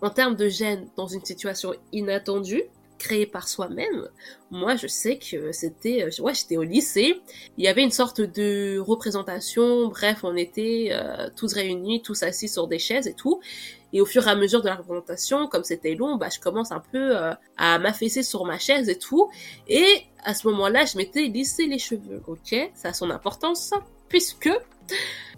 en 0.00 0.10
termes 0.10 0.34
de 0.34 0.48
gêne 0.48 0.88
dans 0.96 1.06
une 1.06 1.24
situation 1.24 1.74
inattendue, 1.92 2.64
créée 3.02 3.26
par 3.26 3.48
soi-même, 3.48 4.08
moi 4.52 4.76
je 4.76 4.86
sais 4.86 5.18
que 5.18 5.50
c'était, 5.50 6.04
euh, 6.04 6.22
ouais, 6.22 6.34
j'étais 6.34 6.56
au 6.56 6.62
lycée, 6.62 7.20
il 7.58 7.64
y 7.64 7.68
avait 7.68 7.82
une 7.82 7.90
sorte 7.90 8.20
de 8.20 8.78
représentation, 8.78 9.88
bref, 9.88 10.20
on 10.22 10.36
était 10.36 10.90
euh, 10.92 11.28
tous 11.36 11.52
réunis, 11.52 12.00
tous 12.02 12.22
assis 12.22 12.48
sur 12.48 12.68
des 12.68 12.78
chaises 12.78 13.08
et 13.08 13.14
tout, 13.14 13.40
et 13.92 14.00
au 14.00 14.06
fur 14.06 14.26
et 14.28 14.30
à 14.30 14.36
mesure 14.36 14.62
de 14.62 14.68
la 14.68 14.76
représentation, 14.76 15.48
comme 15.48 15.64
c'était 15.64 15.96
long, 15.96 16.14
bah 16.16 16.28
je 16.32 16.38
commence 16.38 16.70
un 16.70 16.82
peu 16.92 17.16
euh, 17.16 17.32
à 17.56 17.80
m'affaisser 17.80 18.22
sur 18.22 18.44
ma 18.44 18.58
chaise 18.58 18.88
et 18.88 18.98
tout, 18.98 19.28
et 19.66 20.04
à 20.22 20.34
ce 20.34 20.46
moment-là, 20.48 20.84
je 20.84 20.96
m'étais 20.96 21.24
lissé 21.24 21.66
les 21.66 21.80
cheveux, 21.80 22.22
ok, 22.28 22.70
ça 22.74 22.90
a 22.90 22.92
son 22.92 23.10
importance, 23.10 23.72
puisque 24.08 24.50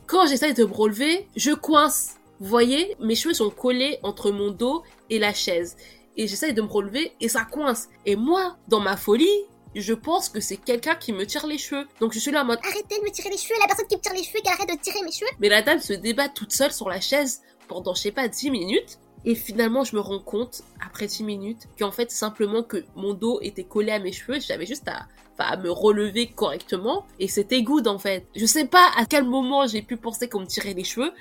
quand 0.06 0.26
j'essaye 0.26 0.52
de 0.52 0.64
me 0.64 0.75
relever, 0.75 1.26
je 1.35 1.52
coince. 1.52 2.16
Vous 2.40 2.49
voyez, 2.49 2.94
mes 3.00 3.14
cheveux 3.14 3.33
sont 3.33 3.49
collés 3.49 3.99
entre 4.02 4.30
mon 4.33 4.50
dos 4.50 4.83
et 5.09 5.18
la 5.18 5.33
chaise 5.33 5.76
et 6.16 6.26
j'essaye 6.26 6.54
de 6.54 6.62
me 6.62 6.68
relever 6.68 7.12
et 7.21 7.28
ça 7.28 7.44
coince. 7.44 7.88
Et 8.06 8.16
moi, 8.16 8.56
dans 8.68 8.80
ma 8.80 8.97
folie, 8.97 9.28
je 9.75 9.92
pense 9.92 10.28
que 10.28 10.40
c'est 10.40 10.56
quelqu'un 10.56 10.94
qui 10.94 11.12
me 11.12 11.26
tire 11.26 11.47
les 11.47 11.59
cheveux. 11.59 11.87
Donc 12.00 12.12
je 12.12 12.18
suis 12.18 12.30
là 12.30 12.42
en 12.42 12.44
mode 12.44 12.59
Arrêtez 12.62 12.99
de 12.99 13.04
me 13.04 13.11
tirer 13.11 13.30
les 13.30 13.37
cheveux, 13.37 13.54
la 13.61 13.66
personne 13.66 13.87
qui 13.87 13.97
me 13.97 14.00
tire 14.00 14.12
les 14.14 14.23
cheveux, 14.23 14.40
qu'elle 14.42 14.52
arrête 14.52 14.68
de 14.68 14.80
tirer 14.83 15.02
mes 15.02 15.12
cheveux. 15.12 15.30
Mais 15.40 15.49
la 15.49 15.62
dame 15.62 15.80
se 15.80 15.92
débat 15.92 16.28
toute 16.28 16.52
seule 16.52 16.73
sur 16.73 16.88
la 16.88 17.00
chaise 17.00 17.42
pendant, 17.68 17.94
je 17.94 18.02
sais 18.02 18.12
pas, 18.12 18.28
10 18.28 18.50
minutes. 18.50 18.99
Et 19.26 19.35
finalement, 19.35 19.85
je 19.85 19.97
me 19.97 20.00
rends 20.00 20.21
compte, 20.21 20.62
après 20.85 21.06
10 21.06 21.25
minutes, 21.25 21.62
qu'en 21.78 21.90
fait, 21.90 22.11
simplement 22.11 22.62
que 22.62 22.85
mon 22.94 23.14
dos 23.14 23.40
était 23.40 23.64
collé 23.64 23.90
à 23.90 23.99
mes 23.99 24.12
cheveux, 24.12 24.38
j'avais 24.38 24.66
juste 24.66 24.87
à, 24.87 25.06
à 25.38 25.57
me 25.57 25.71
relever 25.71 26.26
correctement, 26.26 27.07
et 27.19 27.29
c'était 27.29 27.62
good 27.62 27.88
en 27.88 27.99
fait. 27.99 28.26
Je 28.35 28.47
sais 28.47 28.67
pas 28.67 28.91
à 28.97 29.07
quel 29.07 29.25
moment 29.25 29.67
j'ai 29.67 29.83
pu 29.83 29.97
penser 29.97 30.29
qu'on 30.29 30.41
me 30.41 30.47
tirait 30.47 30.75
les 30.75 30.85
cheveux, 30.85 31.12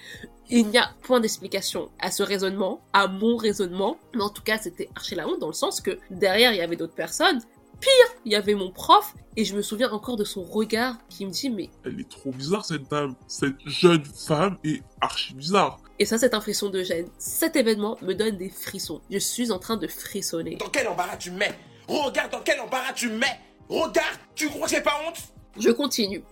il 0.49 0.67
n'y 0.67 0.77
a 0.77 0.89
point 1.01 1.19
d'explication 1.19 1.89
à 1.99 2.11
ce 2.11 2.23
raisonnement, 2.23 2.81
à 2.93 3.07
mon 3.07 3.37
raisonnement, 3.37 3.97
mais 4.13 4.21
en 4.21 4.29
tout 4.29 4.43
cas, 4.43 4.57
c'était 4.57 4.89
archi 4.95 5.15
la 5.15 5.27
honte 5.27 5.39
dans 5.39 5.47
le 5.47 5.53
sens 5.53 5.81
que 5.81 5.97
derrière, 6.11 6.53
il 6.53 6.57
y 6.57 6.61
avait 6.61 6.75
d'autres 6.75 6.95
personnes, 6.95 7.41
Pire, 7.83 8.15
il 8.23 8.31
y 8.31 8.35
avait 8.35 8.53
mon 8.53 8.71
prof 8.71 9.13
et 9.35 9.43
je 9.43 9.57
me 9.57 9.61
souviens 9.61 9.91
encore 9.91 10.15
de 10.15 10.23
son 10.23 10.41
regard 10.41 10.95
qui 11.09 11.25
me 11.25 11.31
dit 11.31 11.49
mais 11.49 11.69
elle 11.83 11.99
est 11.99 12.09
trop 12.09 12.31
bizarre 12.31 12.63
cette 12.63 12.89
dame, 12.89 13.13
cette 13.27 13.59
jeune 13.65 14.05
femme 14.05 14.57
est 14.63 14.81
archi 15.01 15.33
bizarre. 15.33 15.81
Et 15.99 16.05
ça, 16.05 16.17
c'est 16.17 16.33
un 16.33 16.39
frisson 16.39 16.69
de 16.69 16.81
gêne. 16.81 17.07
Cet 17.17 17.57
événement 17.57 17.97
me 18.01 18.13
donne 18.13 18.37
des 18.37 18.49
frissons. 18.49 19.01
Je 19.11 19.17
suis 19.17 19.51
en 19.51 19.59
train 19.59 19.75
de 19.75 19.87
frissonner. 19.87 20.55
Dans 20.55 20.69
quel 20.69 20.87
embarras 20.87 21.17
tu 21.17 21.31
mets? 21.31 21.53
Regarde 21.87 22.31
dans 22.31 22.41
quel 22.41 22.59
embarras 22.61 22.93
tu 22.93 23.09
mets 23.09 23.39
Regarde, 23.73 24.19
tu 24.35 24.49
crois 24.49 24.67
que 24.67 24.75
j'ai 24.75 24.81
pas 24.81 24.93
honte? 25.03 25.17
Je 25.57 25.71
continue. 25.71 26.23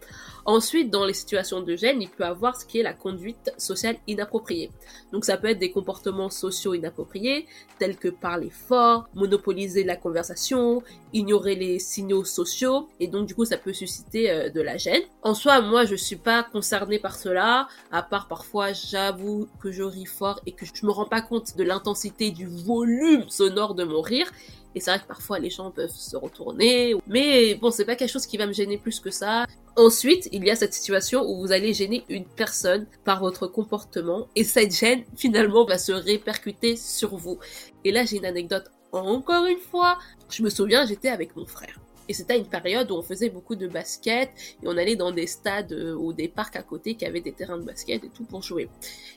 Ensuite, 0.45 0.91
dans 0.91 1.05
les 1.05 1.13
situations 1.13 1.61
de 1.61 1.75
gêne, 1.75 2.01
il 2.01 2.09
peut 2.09 2.23
avoir 2.23 2.55
ce 2.55 2.65
qui 2.65 2.79
est 2.79 2.83
la 2.83 2.93
conduite 2.93 3.51
sociale 3.57 3.97
inappropriée. 4.07 4.71
Donc 5.11 5.25
ça 5.25 5.37
peut 5.37 5.49
être 5.49 5.59
des 5.59 5.71
comportements 5.71 6.29
sociaux 6.29 6.75
inappropriés, 6.75 7.47
tels 7.79 7.97
que 7.97 8.09
parler 8.09 8.49
fort, 8.49 9.07
monopoliser 9.15 9.83
la 9.83 9.95
conversation, 9.95 10.83
ignorer 11.13 11.55
les 11.55 11.79
signaux 11.79 12.23
sociaux, 12.23 12.89
et 12.99 13.07
donc 13.07 13.27
du 13.27 13.35
coup 13.35 13.45
ça 13.45 13.57
peut 13.57 13.73
susciter 13.73 14.29
euh, 14.29 14.49
de 14.49 14.61
la 14.61 14.77
gêne. 14.77 15.03
En 15.23 15.33
soi, 15.33 15.61
moi 15.61 15.85
je 15.85 15.95
suis 15.95 16.15
pas 16.15 16.43
concernée 16.43 16.99
par 16.99 17.15
cela, 17.15 17.67
à 17.91 18.01
part 18.03 18.27
parfois 18.27 18.73
j'avoue 18.73 19.47
que 19.61 19.71
je 19.71 19.83
ris 19.83 20.05
fort 20.05 20.41
et 20.45 20.51
que 20.51 20.65
je 20.65 20.85
me 20.85 20.91
rends 20.91 21.05
pas 21.07 21.21
compte 21.21 21.55
de 21.55 21.63
l'intensité 21.63 22.31
du 22.31 22.47
volume 22.47 23.29
sonore 23.29 23.75
de 23.75 23.83
mon 23.83 24.01
rire, 24.01 24.31
et 24.75 24.79
c'est 24.79 24.91
vrai 24.91 24.99
que 24.99 25.07
parfois 25.07 25.39
les 25.39 25.49
gens 25.49 25.71
peuvent 25.71 25.89
se 25.89 26.15
retourner. 26.15 26.95
Mais 27.07 27.55
bon, 27.55 27.71
c'est 27.71 27.85
pas 27.85 27.95
quelque 27.95 28.11
chose 28.11 28.25
qui 28.25 28.37
va 28.37 28.45
me 28.45 28.53
gêner 28.53 28.77
plus 28.77 28.99
que 28.99 29.11
ça. 29.11 29.45
Ensuite, 29.75 30.29
il 30.31 30.45
y 30.45 30.49
a 30.49 30.55
cette 30.55 30.73
situation 30.73 31.23
où 31.23 31.39
vous 31.39 31.51
allez 31.51 31.73
gêner 31.73 32.03
une 32.09 32.25
personne 32.25 32.87
par 33.03 33.19
votre 33.21 33.47
comportement. 33.47 34.27
Et 34.35 34.43
cette 34.43 34.73
gêne, 34.73 35.03
finalement, 35.15 35.65
va 35.65 35.77
se 35.77 35.91
répercuter 35.91 36.75
sur 36.75 37.15
vous. 37.15 37.39
Et 37.83 37.91
là, 37.91 38.05
j'ai 38.05 38.17
une 38.17 38.25
anecdote 38.25 38.71
encore 38.91 39.45
une 39.45 39.59
fois. 39.59 39.97
Je 40.29 40.43
me 40.43 40.49
souviens, 40.49 40.85
j'étais 40.85 41.09
avec 41.09 41.35
mon 41.35 41.45
frère. 41.45 41.79
Et 42.09 42.13
c'était 42.13 42.37
une 42.37 42.47
période 42.47 42.91
où 42.91 42.95
on 42.95 43.01
faisait 43.01 43.29
beaucoup 43.29 43.55
de 43.55 43.67
basket 43.67 44.31
et 44.61 44.67
on 44.67 44.75
allait 44.75 44.97
dans 44.97 45.11
des 45.11 45.27
stades 45.27 45.71
euh, 45.71 45.93
ou 45.93 46.11
des 46.11 46.27
parcs 46.27 46.57
à 46.57 46.63
côté 46.63 46.95
qui 46.95 47.05
avaient 47.05 47.21
des 47.21 47.31
terrains 47.31 47.57
de 47.57 47.63
basket 47.63 48.03
et 48.03 48.09
tout 48.09 48.25
pour 48.25 48.41
jouer. 48.41 48.67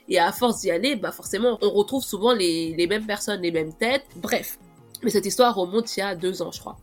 Et 0.07 0.17
à 0.17 0.31
force 0.31 0.61
d'y 0.61 0.71
aller, 0.71 0.95
bah 0.95 1.11
forcément, 1.11 1.57
on 1.61 1.71
retrouve 1.71 2.03
souvent 2.03 2.33
les, 2.33 2.73
les 2.73 2.87
mêmes 2.87 3.05
personnes, 3.05 3.41
les 3.41 3.51
mêmes 3.51 3.73
têtes. 3.73 4.05
Bref, 4.15 4.59
mais 5.05 5.11
cette 5.11 5.27
histoire 5.27 5.55
remonte 5.55 5.95
il 5.95 5.99
y 5.99 6.03
a 6.03 6.15
deux 6.15 6.41
ans, 6.41 6.51
je 6.51 6.59
crois. 6.59 6.77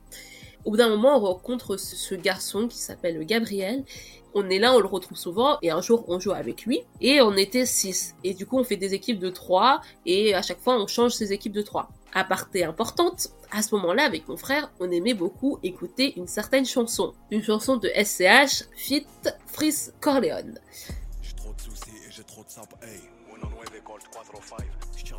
Au 0.65 0.71
bout 0.71 0.77
d'un 0.77 0.89
moment, 0.89 1.17
on 1.17 1.21
rencontre 1.21 1.77
ce 1.77 2.15
garçon 2.15 2.69
qui 2.69 2.79
s'appelle 2.79 3.23
Gabriel. 3.27 3.85
On 4.33 4.49
est 4.49 4.61
là, 4.61 4.73
on 4.75 4.79
le 4.79 4.87
retrouve 4.87 5.19
souvent, 5.19 5.59
et 5.61 5.73
un 5.73 5.81
jour, 5.83 6.05
on 6.07 6.21
joue 6.21 6.31
avec 6.31 6.65
lui, 6.65 6.83
et 7.01 7.21
on 7.21 7.37
était 7.37 7.67
six. 7.67 8.15
Et 8.23 8.33
du 8.33 8.47
coup, 8.47 8.59
on 8.59 8.65
fait 8.65 8.77
des 8.77 8.95
équipes 8.95 9.19
de 9.19 9.29
trois, 9.29 9.83
et 10.07 10.35
à 10.35 10.41
chaque 10.41 10.61
fois, 10.61 10.81
on 10.81 10.87
change 10.87 11.13
ces 11.13 11.33
équipes 11.33 11.53
de 11.53 11.63
trois. 11.63 11.91
Aparté 12.15 12.65
importante, 12.65 13.31
à 13.51 13.61
ce 13.61 13.75
moment-là, 13.75 14.05
avec 14.05 14.29
mon 14.29 14.37
frère, 14.37 14.71
on 14.79 14.91
aimait 14.91 15.15
beaucoup 15.15 15.59
écouter 15.65 16.15
une 16.17 16.29
certaine 16.29 16.65
chanson. 16.65 17.13
Une 17.31 17.43
chanson 17.43 17.77
de 17.77 17.89
SCH, 17.89 18.69
Fit 18.77 19.07
Fris 19.47 19.91
Corleone. 20.01 20.61
J'ai 21.21 21.35
trop 21.35 21.53
de 21.53 21.61
soucis 21.61 21.97
et 22.07 22.11
j'ai 22.11 22.23
trop 22.23 22.45
de 22.45 22.51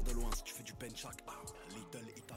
de 0.01 0.12
loin 0.13 0.29
si 0.36 0.43
tu 0.43 0.53
fais 0.53 0.63
du 0.63 0.74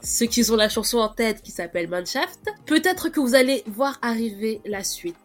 ceux 0.03 0.25
qui 0.25 0.49
ont 0.51 0.55
la 0.55 0.69
chanson 0.69 0.99
en 0.99 1.09
tête 1.09 1.41
qui 1.41 1.51
s'appelle 1.51 1.89
Manshaft, 1.89 2.39
peut-être 2.65 3.09
que 3.09 3.19
vous 3.19 3.35
allez 3.35 3.63
voir 3.67 3.97
arriver 4.01 4.61
la 4.65 4.83
suite. 4.83 5.15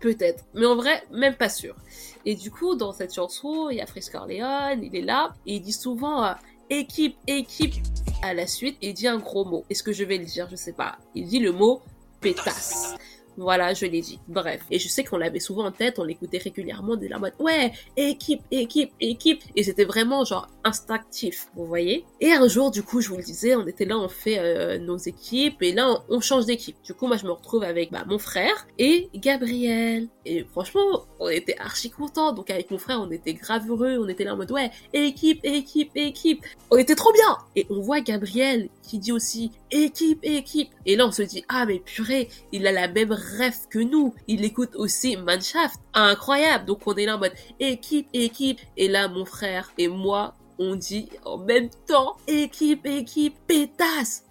Peut-être. 0.00 0.44
Mais 0.54 0.66
en 0.66 0.76
vrai, 0.76 1.02
même 1.10 1.34
pas 1.34 1.48
sûr. 1.48 1.76
Et 2.24 2.34
du 2.34 2.50
coup, 2.50 2.74
dans 2.74 2.92
cette 2.92 3.14
chanson, 3.14 3.68
il 3.70 3.76
y 3.76 3.80
a 3.80 3.86
Fris 3.86 4.06
Corleone, 4.10 4.82
il 4.82 4.96
est 4.96 5.02
là, 5.02 5.34
et 5.46 5.56
il 5.56 5.60
dit 5.60 5.72
souvent 5.72 6.24
euh, 6.24 6.32
équipe, 6.70 7.16
équipe 7.26 7.74
à 8.22 8.34
la 8.34 8.46
suite, 8.46 8.76
et 8.82 8.88
il 8.88 8.94
dit 8.94 9.08
un 9.08 9.18
gros 9.18 9.44
mot. 9.44 9.64
Est-ce 9.68 9.82
que 9.82 9.92
je 9.92 10.04
vais 10.04 10.18
le 10.18 10.24
dire? 10.24 10.48
Je 10.50 10.56
sais 10.56 10.72
pas. 10.72 10.98
Il 11.14 11.26
dit 11.26 11.38
le 11.38 11.52
mot 11.52 11.82
pétasse. 12.20 12.94
Voilà, 13.36 13.74
je 13.74 13.86
l'ai 13.86 14.00
dit. 14.00 14.18
Bref. 14.28 14.62
Et 14.70 14.78
je 14.78 14.88
sais 14.88 15.04
qu'on 15.04 15.16
l'avait 15.16 15.40
souvent 15.40 15.64
en 15.64 15.72
tête, 15.72 15.98
on 15.98 16.04
l'écoutait 16.04 16.38
régulièrement, 16.38 16.96
de 16.96 17.06
la 17.06 17.18
mode, 17.18 17.32
ouais, 17.38 17.72
équipe, 17.96 18.42
équipe, 18.50 18.92
équipe. 19.00 19.42
Et 19.56 19.62
c'était 19.62 19.84
vraiment 19.84 20.24
genre 20.24 20.48
instinctif, 20.64 21.48
vous 21.54 21.66
voyez. 21.66 22.04
Et 22.20 22.32
un 22.32 22.48
jour, 22.48 22.70
du 22.70 22.82
coup, 22.82 23.00
je 23.00 23.08
vous 23.08 23.16
le 23.16 23.22
disais, 23.22 23.54
on 23.54 23.66
était 23.66 23.84
là, 23.84 23.98
on 23.98 24.08
fait 24.08 24.38
euh, 24.38 24.78
nos 24.78 24.96
équipes, 24.96 25.62
et 25.62 25.72
là, 25.72 26.02
on, 26.08 26.20
change 26.20 26.46
d'équipe. 26.46 26.76
Du 26.84 26.92
coup, 26.92 27.06
moi, 27.06 27.16
je 27.16 27.24
me 27.24 27.30
retrouve 27.30 27.62
avec 27.62 27.90
bah, 27.90 28.04
mon 28.06 28.18
frère 28.18 28.66
et 28.78 29.08
Gabriel. 29.14 30.08
Et 30.26 30.44
franchement, 30.44 31.06
on 31.18 31.28
était 31.28 31.56
archi 31.58 31.90
contents. 31.90 32.32
Donc, 32.32 32.50
avec 32.50 32.70
mon 32.70 32.78
frère, 32.78 33.00
on 33.00 33.10
était 33.10 33.34
grave 33.34 33.68
heureux, 33.68 33.98
on 33.98 34.08
était 34.08 34.24
là 34.24 34.34
en 34.34 34.36
mode, 34.36 34.52
ouais, 34.52 34.70
équipe, 34.92 35.40
équipe, 35.44 35.90
équipe. 35.94 36.44
On 36.70 36.76
était 36.76 36.94
trop 36.94 37.12
bien. 37.12 37.38
Et 37.56 37.66
on 37.70 37.80
voit 37.80 38.00
Gabriel 38.00 38.68
qui 38.82 38.98
dit 38.98 39.12
aussi, 39.12 39.50
équipe, 39.70 40.20
équipe. 40.22 40.70
Et 40.86 40.96
là, 40.96 41.06
on 41.06 41.12
se 41.12 41.22
dit, 41.22 41.44
ah, 41.48 41.66
mais 41.66 41.80
purée, 41.80 42.28
il 42.52 42.66
a 42.66 42.72
la 42.72 42.88
même 42.88 43.12
rêve 43.12 43.68
que 43.68 43.78
nous. 43.78 44.14
Il 44.28 44.44
écoute 44.44 44.74
aussi 44.74 45.16
Manshaft. 45.16 45.80
Incroyable. 45.94 46.66
Donc 46.66 46.86
on 46.86 46.94
est 46.94 47.06
là 47.06 47.16
en 47.16 47.18
mode 47.18 47.34
équipe, 47.58 48.08
équipe. 48.12 48.60
Et 48.76 48.88
là, 48.88 49.08
mon 49.08 49.24
frère 49.24 49.72
et 49.78 49.88
moi, 49.88 50.34
on 50.58 50.76
dit 50.76 51.08
en 51.24 51.38
même 51.38 51.70
temps 51.86 52.16
équipe, 52.26 52.86
équipe, 52.86 53.34
pétasse. 53.46 54.24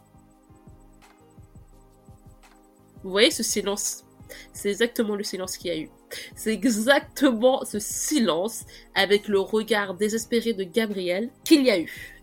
Vous 3.03 3.11
voyez 3.11 3.31
ce 3.31 3.43
silence? 3.43 4.03
C'est 4.53 4.69
exactement 4.69 5.15
le 5.15 5.23
silence 5.23 5.57
qu'il 5.57 5.71
y 5.71 5.73
a 5.73 5.77
eu. 5.77 5.89
C'est 6.35 6.53
exactement 6.53 7.63
ce 7.65 7.79
silence 7.79 8.65
avec 8.93 9.27
le 9.27 9.39
regard 9.39 9.95
désespéré 9.95 10.53
de 10.53 10.63
Gabriel 10.63 11.29
qu'il 11.43 11.63
y 11.63 11.71
a 11.71 11.79
eu. 11.79 12.18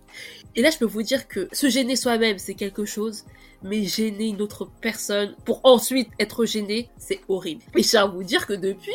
Et 0.57 0.63
là, 0.63 0.71
je 0.71 0.79
peux 0.79 0.87
vous 0.87 1.03
dire 1.03 1.29
que 1.29 1.49
se 1.53 1.69
gêner 1.69 1.97
soi-même, 1.97 2.39
c'est 2.39 2.55
quelque 2.55 2.87
chose, 2.87 3.25
mais 3.63 3.85
gêner 3.85 4.29
une 4.29 4.41
autre 4.41 4.69
personne 4.81 5.35
pour 5.45 5.61
ensuite 5.65 6.09
être 6.19 6.47
gêné, 6.47 6.89
c'est 6.97 7.21
horrible. 7.29 7.63
Et 7.77 7.83
je 7.83 7.89
tiens 7.91 8.05
à 8.05 8.07
vous 8.07 8.23
dire 8.23 8.47
que 8.47 8.55
depuis, 8.55 8.95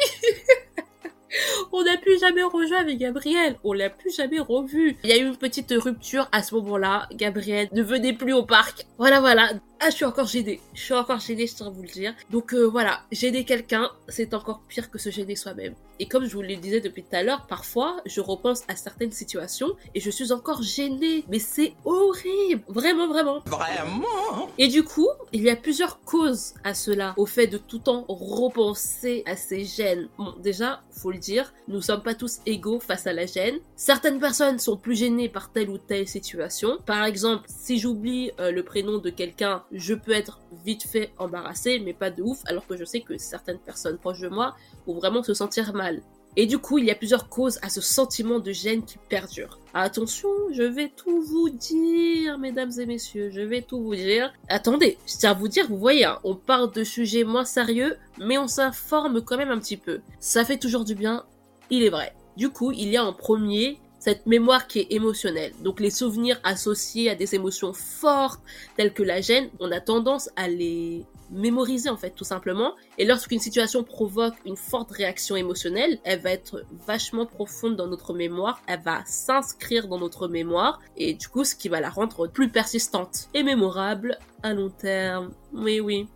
on 1.71 1.83
n'a 1.83 1.97
plus 1.97 2.19
jamais 2.19 2.41
rejoint 2.41 2.79
avec 2.79 2.97
Gabriel. 2.97 3.57
On 3.63 3.73
l'a 3.73 3.91
plus 3.91 4.15
jamais 4.15 4.39
revu. 4.39 4.97
Il 5.03 5.09
y 5.11 5.13
a 5.13 5.17
eu 5.17 5.27
une 5.27 5.37
petite 5.37 5.71
rupture 5.77 6.27
à 6.31 6.41
ce 6.41 6.55
moment-là. 6.55 7.07
Gabriel 7.13 7.69
ne 7.73 7.83
venait 7.83 8.13
plus 8.13 8.33
au 8.33 8.43
parc. 8.43 8.87
Voilà, 8.97 9.19
voilà. 9.19 9.51
Ah, 9.83 9.89
je 9.89 9.95
suis 9.95 10.05
encore 10.05 10.27
gênée. 10.27 10.61
Je 10.75 10.79
suis 10.79 10.93
encore 10.93 11.19
gênée, 11.19 11.47
je 11.47 11.55
tiens 11.55 11.65
à 11.65 11.69
vous 11.71 11.81
le 11.81 11.87
dire. 11.87 12.13
Donc 12.29 12.53
euh, 12.53 12.65
voilà, 12.65 13.01
gêner 13.11 13.45
quelqu'un, 13.45 13.89
c'est 14.09 14.35
encore 14.35 14.61
pire 14.67 14.91
que 14.91 14.99
se 14.99 15.09
gêner 15.09 15.35
soi-même. 15.35 15.73
Et 15.97 16.07
comme 16.07 16.25
je 16.25 16.35
vous 16.35 16.41
le 16.41 16.55
disais 16.55 16.81
depuis 16.81 17.03
tout 17.03 17.15
à 17.15 17.21
l'heure, 17.21 17.45
parfois, 17.47 17.97
je 18.05 18.21
repense 18.21 18.63
à 18.67 18.75
certaines 18.75 19.11
situations 19.11 19.69
et 19.93 19.99
je 19.99 20.09
suis 20.09 20.31
encore 20.31 20.61
gênée. 20.61 21.23
Mais 21.29 21.39
c'est 21.39 21.73
horrible. 21.85 22.63
Vraiment, 22.67 23.07
vraiment. 23.07 23.39
Vraiment? 23.45 24.49
Et 24.59 24.67
du 24.67 24.83
coup, 24.83 25.07
il 25.31 25.41
y 25.41 25.49
a 25.49 25.55
plusieurs 25.55 26.01
causes 26.01 26.53
à 26.63 26.73
cela, 26.73 27.13
au 27.17 27.25
fait 27.25 27.47
de 27.47 27.57
tout 27.57 27.79
temps 27.79 28.05
repenser 28.07 29.23
à 29.25 29.35
ces 29.35 29.63
gênes. 29.63 30.09
Bon, 30.17 30.33
déjà, 30.41 30.81
faut 30.91 31.11
le 31.11 31.19
dire, 31.19 31.53
nous 31.67 31.81
sommes 31.81 32.01
pas 32.01 32.15
tous 32.15 32.39
égaux 32.45 32.79
face 32.79 33.05
à 33.07 33.13
la 33.13 33.25
gêne. 33.25 33.59
Certaines 33.75 34.19
personnes 34.19 34.59
sont 34.59 34.77
plus 34.77 34.95
gênées 34.95 35.29
par 35.29 35.51
telle 35.51 35.69
ou 35.69 35.77
telle 35.77 36.07
situation. 36.07 36.79
Par 36.85 37.03
exemple, 37.05 37.45
si 37.47 37.77
j'oublie 37.79 38.31
euh, 38.39 38.51
le 38.51 38.63
prénom 38.63 38.97
de 38.97 39.09
quelqu'un, 39.09 39.63
je 39.71 39.93
peux 39.93 40.11
être 40.11 40.39
vite 40.65 40.83
fait 40.83 41.11
embarrassé, 41.17 41.79
mais 41.79 41.93
pas 41.93 42.11
de 42.11 42.21
ouf, 42.21 42.39
alors 42.45 42.67
que 42.67 42.77
je 42.77 42.85
sais 42.85 43.01
que 43.01 43.17
certaines 43.17 43.59
personnes 43.59 43.97
proches 43.97 44.21
de 44.21 44.29
moi 44.29 44.55
vont 44.85 44.95
vraiment 44.95 45.23
se 45.23 45.33
sentir 45.33 45.73
mal. 45.73 46.01
Et 46.37 46.45
du 46.45 46.59
coup, 46.59 46.77
il 46.77 46.85
y 46.85 46.91
a 46.91 46.95
plusieurs 46.95 47.27
causes 47.27 47.59
à 47.61 47.69
ce 47.69 47.81
sentiment 47.81 48.39
de 48.39 48.53
gêne 48.53 48.85
qui 48.85 48.97
perdure. 49.09 49.59
Attention, 49.73 50.29
je 50.53 50.63
vais 50.63 50.89
tout 50.89 51.21
vous 51.21 51.49
dire, 51.49 52.37
mesdames 52.39 52.71
et 52.79 52.85
messieurs, 52.85 53.29
je 53.33 53.41
vais 53.41 53.61
tout 53.61 53.81
vous 53.81 53.95
dire. 53.95 54.31
Attendez, 54.47 54.97
je 55.05 55.17
tiens 55.17 55.31
à 55.31 55.33
vous 55.33 55.49
dire, 55.49 55.67
vous 55.67 55.77
voyez, 55.77 56.05
hein, 56.05 56.19
on 56.23 56.35
parle 56.35 56.71
de 56.71 56.85
sujets 56.85 57.25
moins 57.25 57.43
sérieux, 57.43 57.97
mais 58.17 58.37
on 58.37 58.47
s'informe 58.47 59.21
quand 59.21 59.37
même 59.37 59.51
un 59.51 59.59
petit 59.59 59.77
peu. 59.77 59.99
Ça 60.19 60.45
fait 60.45 60.57
toujours 60.57 60.85
du 60.85 60.95
bien, 60.95 61.25
il 61.69 61.83
est 61.83 61.89
vrai. 61.89 62.15
Du 62.37 62.49
coup, 62.49 62.71
il 62.71 62.87
y 62.87 62.95
a 62.95 63.03
en 63.03 63.11
premier 63.11 63.79
cette 64.01 64.25
mémoire 64.25 64.67
qui 64.67 64.79
est 64.79 64.87
émotionnelle. 64.89 65.53
Donc 65.63 65.79
les 65.79 65.91
souvenirs 65.91 66.39
associés 66.43 67.09
à 67.09 67.15
des 67.15 67.35
émotions 67.35 67.71
fortes 67.71 68.41
telles 68.75 68.93
que 68.93 69.03
la 69.03 69.21
gêne, 69.21 69.49
on 69.59 69.71
a 69.71 69.79
tendance 69.79 70.29
à 70.35 70.47
les 70.47 71.05
mémoriser 71.29 71.89
en 71.89 71.95
fait 71.95 72.09
tout 72.09 72.23
simplement. 72.23 72.73
Et 72.97 73.05
lorsqu'une 73.05 73.39
situation 73.39 73.83
provoque 73.83 74.33
une 74.43 74.57
forte 74.57 74.91
réaction 74.91 75.35
émotionnelle, 75.35 75.99
elle 76.03 76.19
va 76.19 76.31
être 76.31 76.65
vachement 76.85 77.27
profonde 77.27 77.75
dans 77.75 77.87
notre 77.87 78.13
mémoire, 78.13 78.61
elle 78.67 78.81
va 78.81 79.03
s'inscrire 79.05 79.87
dans 79.87 79.99
notre 79.99 80.27
mémoire 80.27 80.81
et 80.97 81.13
du 81.13 81.27
coup 81.27 81.43
ce 81.43 81.55
qui 81.55 81.69
va 81.69 81.79
la 81.79 81.89
rendre 81.89 82.27
plus 82.27 82.49
persistante 82.49 83.29
et 83.35 83.43
mémorable 83.43 84.17
à 84.41 84.53
long 84.53 84.71
terme. 84.71 85.31
Oui 85.53 85.79
oui. 85.79 86.07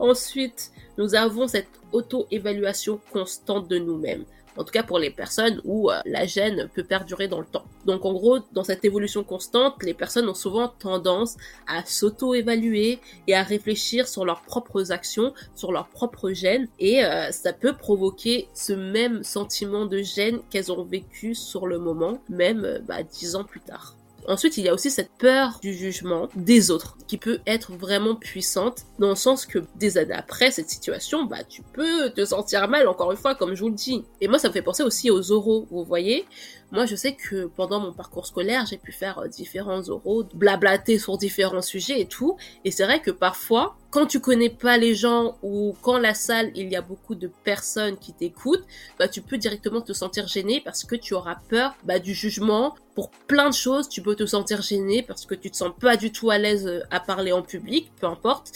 Ensuite, 0.00 0.72
nous 0.98 1.14
avons 1.14 1.46
cette 1.46 1.70
auto-évaluation 1.92 3.00
constante 3.12 3.68
de 3.68 3.78
nous-mêmes. 3.78 4.24
En 4.56 4.64
tout 4.64 4.72
cas 4.72 4.82
pour 4.82 4.98
les 4.98 5.10
personnes 5.10 5.60
où 5.64 5.90
euh, 5.90 6.00
la 6.04 6.26
gêne 6.26 6.68
peut 6.74 6.84
perdurer 6.84 7.28
dans 7.28 7.40
le 7.40 7.46
temps. 7.46 7.64
Donc 7.86 8.04
en 8.04 8.12
gros, 8.12 8.38
dans 8.52 8.64
cette 8.64 8.84
évolution 8.84 9.24
constante, 9.24 9.82
les 9.82 9.94
personnes 9.94 10.28
ont 10.28 10.34
souvent 10.34 10.68
tendance 10.68 11.36
à 11.66 11.84
s'auto-évaluer 11.84 12.98
et 13.26 13.34
à 13.34 13.42
réfléchir 13.42 14.08
sur 14.08 14.24
leurs 14.24 14.42
propres 14.42 14.92
actions, 14.92 15.32
sur 15.54 15.72
leurs 15.72 15.88
propres 15.88 16.32
gènes, 16.32 16.68
et 16.78 17.04
euh, 17.04 17.30
ça 17.30 17.52
peut 17.52 17.74
provoquer 17.74 18.48
ce 18.54 18.72
même 18.72 19.22
sentiment 19.22 19.86
de 19.86 20.02
gêne 20.02 20.40
qu'elles 20.50 20.72
ont 20.72 20.84
vécu 20.84 21.34
sur 21.34 21.66
le 21.66 21.78
moment, 21.78 22.18
même 22.28 22.64
euh, 22.64 22.78
bah, 22.80 23.02
dix 23.02 23.36
ans 23.36 23.44
plus 23.44 23.60
tard. 23.60 23.96
Ensuite, 24.28 24.56
il 24.56 24.64
y 24.64 24.68
a 24.68 24.74
aussi 24.74 24.90
cette 24.90 25.10
peur 25.18 25.58
du 25.62 25.74
jugement 25.74 26.28
des 26.36 26.70
autres 26.70 26.96
qui 27.06 27.18
peut 27.18 27.40
être 27.46 27.72
vraiment 27.72 28.14
puissante 28.14 28.82
dans 28.98 29.10
le 29.10 29.14
sens 29.14 29.46
que 29.46 29.58
des 29.76 29.98
années 29.98 30.14
après 30.14 30.50
cette 30.50 30.70
situation, 30.70 31.24
bah 31.24 31.44
tu 31.48 31.62
peux 31.62 32.10
te 32.10 32.24
sentir 32.24 32.68
mal 32.68 32.88
encore 32.88 33.10
une 33.10 33.18
fois 33.18 33.34
comme 33.34 33.54
je 33.54 33.62
vous 33.62 33.68
le 33.68 33.74
dis. 33.74 34.04
Et 34.20 34.28
moi 34.28 34.38
ça 34.38 34.48
me 34.48 34.52
fait 34.52 34.62
penser 34.62 34.82
aussi 34.82 35.10
aux 35.10 35.32
oraux, 35.32 35.66
vous 35.70 35.84
voyez. 35.84 36.24
Moi, 36.72 36.86
je 36.86 36.96
sais 36.96 37.12
que 37.12 37.44
pendant 37.44 37.80
mon 37.80 37.92
parcours 37.92 38.26
scolaire, 38.26 38.64
j'ai 38.64 38.78
pu 38.78 38.92
faire 38.92 39.18
euh, 39.18 39.28
différents 39.28 39.90
oraux, 39.90 40.24
blablater 40.32 40.98
sur 40.98 41.18
différents 41.18 41.60
sujets 41.60 42.00
et 42.00 42.06
tout. 42.06 42.38
Et 42.64 42.70
c'est 42.70 42.84
vrai 42.84 43.02
que 43.02 43.10
parfois, 43.10 43.76
quand 43.90 44.06
tu 44.06 44.20
connais 44.20 44.48
pas 44.48 44.78
les 44.78 44.94
gens 44.94 45.36
ou 45.42 45.76
quand 45.82 45.98
la 45.98 46.14
salle, 46.14 46.50
il 46.54 46.70
y 46.70 46.76
a 46.76 46.80
beaucoup 46.80 47.14
de 47.14 47.30
personnes 47.44 47.98
qui 47.98 48.14
t'écoutent, 48.14 48.64
bah, 48.98 49.06
tu 49.06 49.20
peux 49.20 49.36
directement 49.36 49.82
te 49.82 49.92
sentir 49.92 50.26
gêné 50.26 50.62
parce 50.64 50.84
que 50.84 50.96
tu 50.96 51.12
auras 51.12 51.36
peur, 51.50 51.76
bah, 51.84 51.98
du 51.98 52.14
jugement. 52.14 52.74
Pour 52.94 53.10
plein 53.10 53.50
de 53.50 53.54
choses, 53.54 53.90
tu 53.90 54.00
peux 54.00 54.16
te 54.16 54.24
sentir 54.24 54.62
gêné 54.62 55.02
parce 55.02 55.26
que 55.26 55.34
tu 55.34 55.50
te 55.50 55.56
sens 55.58 55.72
pas 55.78 55.98
du 55.98 56.10
tout 56.10 56.30
à 56.30 56.38
l'aise 56.38 56.66
euh, 56.66 56.80
à 56.90 57.00
parler 57.00 57.32
en 57.32 57.42
public, 57.42 57.92
peu 58.00 58.06
importe. 58.06 58.50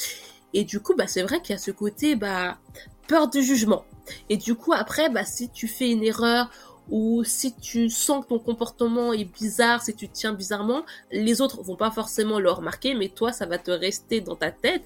Et 0.54 0.64
du 0.64 0.80
coup, 0.80 0.94
bah, 0.96 1.06
c'est 1.06 1.22
vrai 1.22 1.42
qu'il 1.42 1.52
y 1.52 1.56
a 1.56 1.60
ce 1.60 1.70
côté, 1.70 2.16
bah, 2.16 2.56
peur 3.08 3.28
du 3.28 3.42
jugement. 3.42 3.84
Et 4.28 4.36
du 4.36 4.54
coup, 4.54 4.72
après, 4.72 5.08
bah, 5.10 5.24
si 5.24 5.50
tu 5.50 5.68
fais 5.68 5.90
une 5.90 6.02
erreur 6.02 6.50
ou 6.90 7.24
si 7.24 7.54
tu 7.54 7.90
sens 7.90 8.24
que 8.24 8.28
ton 8.30 8.38
comportement 8.38 9.12
est 9.12 9.24
bizarre, 9.24 9.82
si 9.82 9.94
tu 9.94 10.08
tiens 10.08 10.32
bizarrement, 10.32 10.84
les 11.10 11.40
autres 11.40 11.62
vont 11.62 11.76
pas 11.76 11.90
forcément 11.90 12.38
le 12.38 12.50
remarquer, 12.50 12.94
mais 12.94 13.08
toi, 13.08 13.32
ça 13.32 13.46
va 13.46 13.58
te 13.58 13.70
rester 13.70 14.20
dans 14.20 14.36
ta 14.36 14.50
tête 14.50 14.84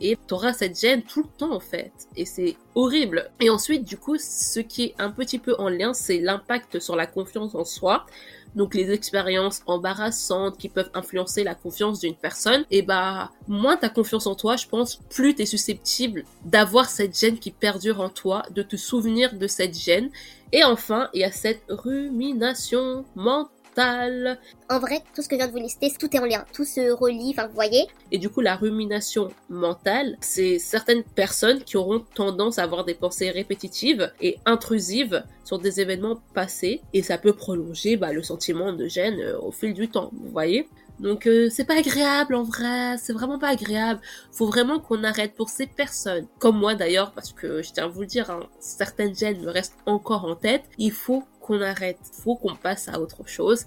et 0.00 0.16
tu 0.26 0.34
auras 0.34 0.52
cette 0.52 0.78
gêne 0.78 1.02
tout 1.02 1.22
le 1.22 1.28
temps 1.38 1.52
en 1.52 1.60
fait. 1.60 1.92
Et 2.16 2.24
c'est 2.24 2.56
horrible. 2.74 3.30
Et 3.40 3.50
ensuite, 3.50 3.84
du 3.84 3.96
coup, 3.96 4.16
ce 4.18 4.60
qui 4.60 4.84
est 4.84 4.94
un 4.98 5.10
petit 5.10 5.38
peu 5.38 5.54
en 5.58 5.68
lien, 5.68 5.94
c'est 5.94 6.18
l'impact 6.18 6.80
sur 6.80 6.96
la 6.96 7.06
confiance 7.06 7.54
en 7.54 7.64
soi 7.64 8.06
donc 8.54 8.74
les 8.74 8.90
expériences 8.90 9.62
embarrassantes 9.66 10.58
qui 10.58 10.68
peuvent 10.68 10.90
influencer 10.94 11.44
la 11.44 11.54
confiance 11.54 12.00
d'une 12.00 12.14
personne, 12.14 12.64
et 12.70 12.82
bah 12.82 13.30
moins 13.48 13.76
t'as 13.76 13.88
confiance 13.88 14.26
en 14.26 14.34
toi, 14.34 14.56
je 14.56 14.66
pense, 14.66 14.96
plus 15.10 15.34
t'es 15.34 15.46
susceptible 15.46 16.24
d'avoir 16.44 16.90
cette 16.90 17.18
gêne 17.18 17.38
qui 17.38 17.50
perdure 17.50 18.00
en 18.00 18.08
toi, 18.08 18.42
de 18.50 18.62
te 18.62 18.76
souvenir 18.76 19.34
de 19.34 19.46
cette 19.46 19.78
gêne. 19.78 20.10
Et 20.52 20.64
enfin, 20.64 21.08
il 21.14 21.20
y 21.20 21.24
a 21.24 21.32
cette 21.32 21.64
rumination 21.68 23.04
mentale 23.14 23.61
en 23.78 24.78
vrai, 24.78 25.02
tout 25.14 25.22
ce 25.22 25.28
que 25.28 25.34
je 25.34 25.38
viens 25.38 25.46
de 25.46 25.52
vous 25.52 25.58
lister, 25.58 25.92
tout 25.98 26.14
est 26.14 26.18
en 26.18 26.24
lien, 26.24 26.44
tout 26.52 26.64
se 26.64 26.90
relie, 26.90 27.30
enfin 27.30 27.46
vous 27.46 27.54
voyez. 27.54 27.86
Et 28.10 28.18
du 28.18 28.28
coup, 28.28 28.40
la 28.40 28.56
rumination 28.56 29.28
mentale, 29.48 30.16
c'est 30.20 30.58
certaines 30.58 31.02
personnes 31.02 31.62
qui 31.62 31.76
auront 31.76 32.04
tendance 32.14 32.58
à 32.58 32.64
avoir 32.64 32.84
des 32.84 32.94
pensées 32.94 33.30
répétitives 33.30 34.12
et 34.20 34.38
intrusives 34.44 35.24
sur 35.44 35.58
des 35.58 35.80
événements 35.80 36.18
passés, 36.34 36.82
et 36.92 37.02
ça 37.02 37.18
peut 37.18 37.32
prolonger 37.32 37.96
bah, 37.96 38.12
le 38.12 38.22
sentiment 38.22 38.72
de 38.72 38.86
gêne 38.86 39.20
euh, 39.20 39.38
au 39.38 39.50
fil 39.50 39.74
du 39.74 39.88
temps, 39.88 40.10
vous 40.12 40.30
voyez. 40.30 40.68
Donc 41.00 41.26
euh, 41.26 41.48
c'est 41.50 41.64
pas 41.64 41.78
agréable 41.78 42.34
en 42.34 42.44
vrai, 42.44 42.96
c'est 42.96 43.12
vraiment 43.12 43.38
pas 43.38 43.48
agréable. 43.48 44.00
Faut 44.30 44.46
vraiment 44.46 44.78
qu'on 44.78 45.02
arrête 45.02 45.34
pour 45.34 45.48
ces 45.48 45.66
personnes, 45.66 46.26
comme 46.38 46.56
moi 46.56 46.74
d'ailleurs, 46.74 47.12
parce 47.12 47.32
que 47.32 47.60
je 47.62 47.72
tiens 47.72 47.84
à 47.84 47.88
vous 47.88 48.02
le 48.02 48.06
dire, 48.06 48.30
hein, 48.30 48.46
certaines 48.60 49.14
gènes 49.14 49.40
me 49.40 49.50
restent 49.50 49.78
encore 49.86 50.24
en 50.24 50.36
tête. 50.36 50.62
Il 50.78 50.92
faut 50.92 51.24
qu'on 51.42 51.60
arrête, 51.60 51.98
faut 52.12 52.36
qu'on 52.36 52.54
passe 52.54 52.88
à 52.88 53.00
autre 53.00 53.26
chose. 53.26 53.66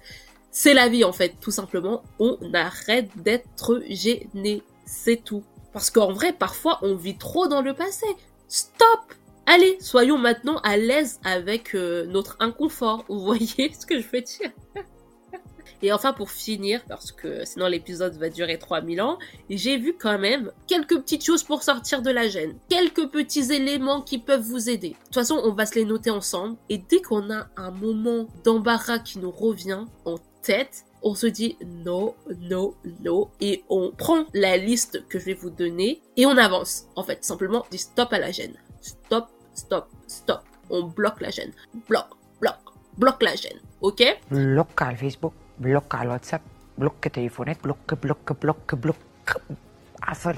C'est 0.51 0.73
la 0.73 0.87
vie 0.89 1.03
en 1.03 1.11
fait, 1.11 1.35
tout 1.39 1.51
simplement. 1.51 2.01
On 2.19 2.37
arrête 2.53 3.09
d'être 3.17 3.83
gêné, 3.87 4.63
c'est 4.85 5.23
tout. 5.23 5.43
Parce 5.73 5.91
qu'en 5.91 6.13
vrai, 6.13 6.31
parfois, 6.31 6.79
on 6.81 6.95
vit 6.95 7.17
trop 7.17 7.47
dans 7.47 7.61
le 7.61 7.73
passé. 7.73 8.07
Stop 8.47 9.13
Allez, 9.47 9.77
soyons 9.79 10.17
maintenant 10.17 10.57
à 10.63 10.75
l'aise 10.75 11.19
avec 11.23 11.75
euh, 11.75 12.05
notre 12.07 12.35
inconfort. 12.39 13.05
Vous 13.07 13.19
voyez 13.19 13.71
ce 13.79 13.85
que 13.85 13.99
je 14.01 14.07
veux 14.11 14.21
dire? 14.21 14.51
Et 15.81 15.91
enfin, 15.91 16.13
pour 16.13 16.31
finir, 16.31 16.81
parce 16.87 17.11
que 17.11 17.45
sinon 17.45 17.67
l'épisode 17.67 18.15
va 18.17 18.29
durer 18.29 18.57
3000 18.57 19.01
ans, 19.01 19.17
j'ai 19.49 19.77
vu 19.77 19.95
quand 19.97 20.19
même 20.19 20.51
quelques 20.67 20.99
petites 20.99 21.23
choses 21.23 21.43
pour 21.43 21.63
sortir 21.63 22.01
de 22.01 22.11
la 22.11 22.27
gêne. 22.27 22.55
Quelques 22.69 23.07
petits 23.09 23.53
éléments 23.53 24.01
qui 24.01 24.17
peuvent 24.17 24.41
vous 24.41 24.69
aider. 24.69 24.89
De 24.89 24.95
toute 25.05 25.15
façon, 25.15 25.41
on 25.43 25.53
va 25.53 25.65
se 25.65 25.75
les 25.75 25.85
noter 25.85 26.09
ensemble. 26.09 26.57
Et 26.69 26.77
dès 26.77 27.01
qu'on 27.01 27.31
a 27.31 27.47
un 27.57 27.71
moment 27.71 28.27
d'embarras 28.43 28.99
qui 28.99 29.19
nous 29.19 29.31
revient 29.31 29.85
en 30.05 30.17
tête, 30.41 30.85
on 31.03 31.13
se 31.13 31.27
dit 31.27 31.57
non, 31.65 32.15
non, 32.41 32.73
non, 33.03 33.29
et 33.39 33.63
on 33.69 33.91
prend 33.91 34.25
la 34.33 34.57
liste 34.57 35.07
que 35.07 35.19
je 35.19 35.25
vais 35.25 35.33
vous 35.33 35.51
donner 35.51 36.01
et 36.17 36.25
on 36.25 36.35
avance. 36.35 36.85
En 36.95 37.03
fait, 37.03 37.23
simplement, 37.23 37.65
dit 37.69 37.77
stop 37.77 38.11
à 38.11 38.19
la 38.19 38.31
gêne. 38.31 38.55
Stop, 38.81 39.27
stop, 39.53 39.87
stop. 40.07 40.41
On 40.69 40.83
bloque 40.83 41.21
la 41.21 41.29
gêne. 41.29 41.51
Bloque, 41.87 42.09
bloque, 42.41 42.55
bloque 42.97 43.21
la 43.21 43.35
gêne. 43.35 43.59
Ok? 43.81 44.03
Local 44.31 44.97
Facebook 44.97 45.33
bloc 45.57 45.93
WhatsApp, 45.93 46.41
bloc 46.77 47.01
téléphone, 47.11 47.53
bloc, 47.61 47.77
bloc, 48.01 48.39
bloc, 48.39 48.75
bloc, 48.75 48.75
bloc, 48.75 48.95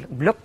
bloc. 0.09 0.37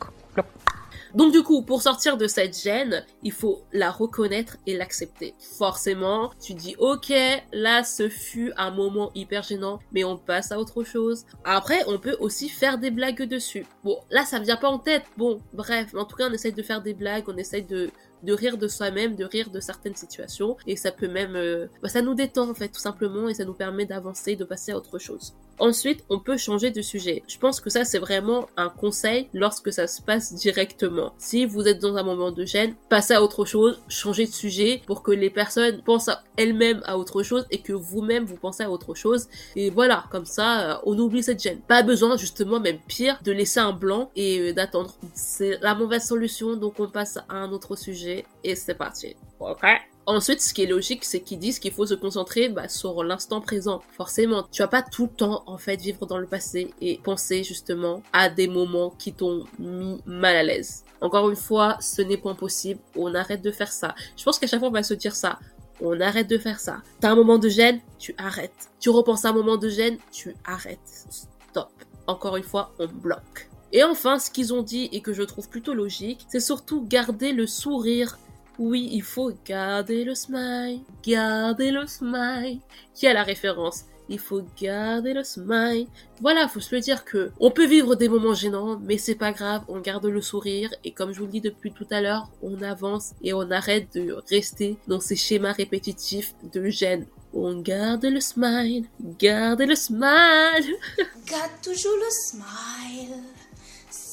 Donc 1.14 1.32
du 1.32 1.42
coup, 1.42 1.60
pour 1.60 1.82
sortir 1.82 2.16
de 2.16 2.26
cette 2.26 2.58
gêne, 2.58 3.04
il 3.22 3.32
faut 3.32 3.62
la 3.72 3.90
reconnaître 3.90 4.56
et 4.66 4.76
l'accepter. 4.76 5.34
Forcément, 5.58 6.30
tu 6.40 6.54
dis 6.54 6.74
ok, 6.78 7.12
là 7.52 7.84
ce 7.84 8.08
fut 8.08 8.52
un 8.56 8.70
moment 8.70 9.10
hyper 9.14 9.42
gênant, 9.42 9.78
mais 9.92 10.04
on 10.04 10.16
passe 10.16 10.52
à 10.52 10.58
autre 10.58 10.84
chose. 10.84 11.26
Après, 11.44 11.80
on 11.86 11.98
peut 11.98 12.16
aussi 12.18 12.48
faire 12.48 12.78
des 12.78 12.90
blagues 12.90 13.24
dessus. 13.24 13.66
Bon, 13.84 13.98
là 14.10 14.24
ça 14.24 14.38
vient 14.38 14.56
pas 14.56 14.68
en 14.68 14.78
tête. 14.78 15.04
Bon, 15.18 15.42
bref, 15.52 15.94
en 15.94 16.06
tout 16.06 16.16
cas, 16.16 16.30
on 16.30 16.32
essaye 16.32 16.52
de 16.52 16.62
faire 16.62 16.80
des 16.80 16.94
blagues, 16.94 17.24
on 17.26 17.36
essaye 17.36 17.62
de 17.62 17.90
de 18.22 18.32
rire 18.32 18.58
de 18.58 18.68
soi-même, 18.68 19.16
de 19.16 19.24
rire 19.24 19.50
de 19.50 19.60
certaines 19.60 19.96
situations. 19.96 20.56
Et 20.66 20.76
ça 20.76 20.92
peut 20.92 21.08
même... 21.08 21.36
Euh, 21.36 21.66
bah, 21.82 21.88
ça 21.88 22.02
nous 22.02 22.14
détend 22.14 22.50
en 22.50 22.54
fait 22.54 22.68
tout 22.68 22.80
simplement 22.80 23.28
et 23.28 23.34
ça 23.34 23.44
nous 23.44 23.54
permet 23.54 23.86
d'avancer, 23.86 24.36
de 24.36 24.44
passer 24.44 24.72
à 24.72 24.76
autre 24.76 24.98
chose. 24.98 25.34
Ensuite, 25.58 26.02
on 26.08 26.18
peut 26.18 26.36
changer 26.36 26.70
de 26.70 26.82
sujet. 26.82 27.22
Je 27.28 27.38
pense 27.38 27.60
que 27.60 27.70
ça, 27.70 27.84
c'est 27.84 27.98
vraiment 27.98 28.48
un 28.56 28.68
conseil 28.68 29.28
lorsque 29.32 29.72
ça 29.72 29.86
se 29.86 30.02
passe 30.02 30.34
directement. 30.34 31.12
Si 31.18 31.44
vous 31.44 31.68
êtes 31.68 31.78
dans 31.78 31.96
un 31.96 32.02
moment 32.02 32.32
de 32.32 32.44
gêne, 32.44 32.74
passez 32.88 33.14
à 33.14 33.22
autre 33.22 33.44
chose, 33.44 33.80
changez 33.88 34.26
de 34.26 34.32
sujet 34.32 34.82
pour 34.86 35.02
que 35.02 35.12
les 35.12 35.30
personnes 35.30 35.80
pensent 35.82 36.10
elles-mêmes 36.36 36.80
à 36.84 36.98
autre 36.98 37.22
chose 37.22 37.46
et 37.50 37.58
que 37.58 37.72
vous-même 37.72 38.24
vous 38.24 38.36
pensez 38.36 38.64
à 38.64 38.70
autre 38.70 38.94
chose. 38.94 39.28
Et 39.54 39.70
voilà, 39.70 40.04
comme 40.10 40.24
ça, 40.24 40.72
euh, 40.72 40.78
on 40.84 40.98
oublie 40.98 41.22
cette 41.22 41.40
gêne. 41.40 41.60
Pas 41.60 41.82
besoin, 41.82 42.16
justement, 42.16 42.58
même 42.58 42.78
pire, 42.88 43.20
de 43.22 43.30
laisser 43.30 43.60
un 43.60 43.72
blanc 43.72 44.10
et 44.16 44.40
euh, 44.40 44.52
d'attendre. 44.52 44.96
C'est 45.14 45.58
la 45.60 45.74
mauvaise 45.74 46.04
solution, 46.04 46.56
donc 46.56 46.80
on 46.80 46.88
passe 46.88 47.18
à 47.28 47.36
un 47.36 47.52
autre 47.52 47.76
sujet 47.76 48.11
et 48.44 48.54
c'est 48.54 48.74
parti. 48.74 49.16
Ok 49.40 49.64
Ensuite, 50.04 50.40
ce 50.40 50.52
qui 50.52 50.64
est 50.64 50.66
logique, 50.66 51.04
c'est 51.04 51.20
qu'ils 51.20 51.38
disent 51.38 51.60
qu'il 51.60 51.70
faut 51.70 51.86
se 51.86 51.94
concentrer 51.94 52.48
bah, 52.48 52.68
sur 52.68 53.04
l'instant 53.04 53.40
présent. 53.40 53.82
Forcément, 53.92 54.48
tu 54.50 54.60
vas 54.60 54.66
pas 54.68 54.82
tout 54.82 55.04
le 55.04 55.12
temps 55.16 55.44
en 55.46 55.58
fait 55.58 55.80
vivre 55.80 56.06
dans 56.06 56.18
le 56.18 56.26
passé 56.26 56.74
et 56.80 56.98
penser 57.04 57.44
justement 57.44 58.02
à 58.12 58.28
des 58.28 58.48
moments 58.48 58.90
qui 58.90 59.12
t'ont 59.12 59.44
mis 59.60 60.00
mal 60.04 60.34
à 60.34 60.42
l'aise. 60.42 60.84
Encore 61.00 61.30
une 61.30 61.36
fois, 61.36 61.76
ce 61.80 62.02
n'est 62.02 62.16
pas 62.16 62.34
possible. 62.34 62.80
On 62.96 63.14
arrête 63.14 63.42
de 63.42 63.52
faire 63.52 63.72
ça. 63.72 63.94
Je 64.16 64.24
pense 64.24 64.40
qu'à 64.40 64.48
chaque 64.48 64.58
fois 64.58 64.70
on 64.70 64.72
va 64.72 64.82
se 64.82 64.94
dire 64.94 65.14
ça. 65.14 65.38
On 65.80 66.00
arrête 66.00 66.28
de 66.28 66.38
faire 66.38 66.58
ça. 66.58 66.82
T'as 67.00 67.12
un 67.12 67.16
moment 67.16 67.38
de 67.38 67.48
gêne, 67.48 67.80
tu 67.98 68.12
arrêtes. 68.18 68.70
Tu 68.80 68.90
repenses 68.90 69.24
à 69.24 69.30
un 69.30 69.32
moment 69.32 69.56
de 69.56 69.68
gêne, 69.68 69.98
tu 70.10 70.34
arrêtes. 70.44 71.06
Stop. 71.10 71.70
Encore 72.08 72.36
une 72.36 72.42
fois, 72.42 72.72
on 72.80 72.88
bloque. 72.88 73.51
Et 73.72 73.82
enfin, 73.84 74.18
ce 74.18 74.30
qu'ils 74.30 74.52
ont 74.52 74.62
dit 74.62 74.88
et 74.92 75.00
que 75.00 75.14
je 75.14 75.22
trouve 75.22 75.48
plutôt 75.48 75.72
logique, 75.72 76.26
c'est 76.28 76.40
surtout 76.40 76.84
garder 76.86 77.32
le 77.32 77.46
sourire 77.46 78.18
Oui, 78.58 78.88
il 78.92 79.02
faut 79.02 79.32
garder 79.46 80.04
le 80.04 80.14
smile, 80.14 80.80
garder 81.02 81.70
le 81.70 81.86
smile. 81.86 82.60
Qui 82.94 83.06
a 83.06 83.14
la 83.14 83.22
référence? 83.22 83.84
Il 84.10 84.18
faut 84.18 84.42
garder 84.60 85.14
le 85.14 85.24
smile. 85.24 85.86
Voilà, 86.20 86.48
faut 86.48 86.60
se 86.60 86.74
le 86.74 86.82
dire 86.82 87.04
que 87.06 87.30
on 87.40 87.50
peut 87.50 87.66
vivre 87.66 87.94
des 87.94 88.10
moments 88.10 88.34
gênants, 88.34 88.78
mais 88.82 88.98
c'est 88.98 89.14
pas 89.14 89.32
grave, 89.32 89.62
on 89.68 89.80
garde 89.80 90.04
le 90.04 90.20
sourire 90.20 90.70
et 90.84 90.90
comme 90.92 91.12
je 91.12 91.20
vous 91.20 91.26
le 91.26 91.32
dis 91.32 91.40
depuis 91.40 91.72
tout 91.72 91.86
à 91.90 92.02
l'heure, 92.02 92.28
on 92.42 92.60
avance 92.60 93.12
et 93.22 93.32
on 93.32 93.50
arrête 93.50 93.94
de 93.94 94.16
rester 94.28 94.76
dans 94.86 95.00
ces 95.00 95.16
schémas 95.16 95.52
répétitifs 95.52 96.34
de 96.52 96.68
gêne. 96.68 97.06
On 97.32 97.58
garde 97.60 98.04
le 98.04 98.20
smile, 98.20 98.84
garde 99.18 99.62
le 99.62 99.74
smile. 99.76 100.76
Garde 101.26 101.52
toujours 101.62 101.96
le 101.96 102.10
smile. 102.10 103.22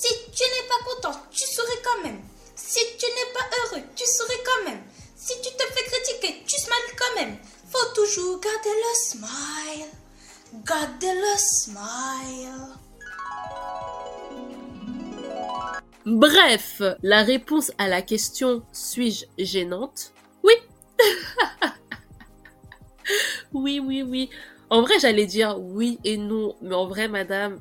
Si 0.02 0.08
tu 0.32 0.44
n'es 0.44 0.66
pas 0.70 0.82
content, 0.86 1.20
tu 1.30 1.46
souris 1.46 1.82
quand 1.84 2.02
même. 2.04 2.22
Si 2.56 2.80
tu 2.98 3.06
n'es 3.06 3.34
pas 3.34 3.46
heureux, 3.58 3.84
tu 3.98 4.06
souris 4.06 4.42
quand 4.46 4.64
même. 4.72 4.82
Si 5.14 5.34
tu 5.42 5.50
te 5.50 5.64
fais 5.74 5.84
critiquer, 5.84 6.42
tu 6.48 6.56
smiles 6.56 6.96
quand 6.98 7.16
même. 7.22 7.38
Faut 7.70 7.94
toujours 7.94 8.40
garder 8.40 8.70
le 8.70 8.96
smile. 8.96 9.90
Garder 10.66 11.14
le 11.14 11.38
smile. 11.38 12.78
Bref, 16.06 16.82
la 17.04 17.24
réponse 17.24 17.74
à 17.78 17.90
la 17.90 18.02
question 18.02 18.64
suis-je 18.72 19.26
gênante? 19.38 20.14
Oui. 20.44 20.54
oui, 23.52 23.82
oui, 23.86 24.04
oui. 24.04 24.30
En 24.70 24.82
vrai, 24.82 24.98
j'allais 25.02 25.26
dire 25.26 25.60
oui 25.60 26.00
et 26.06 26.16
non, 26.16 26.56
mais 26.62 26.76
en 26.76 26.88
vrai, 26.88 27.10
madame, 27.10 27.60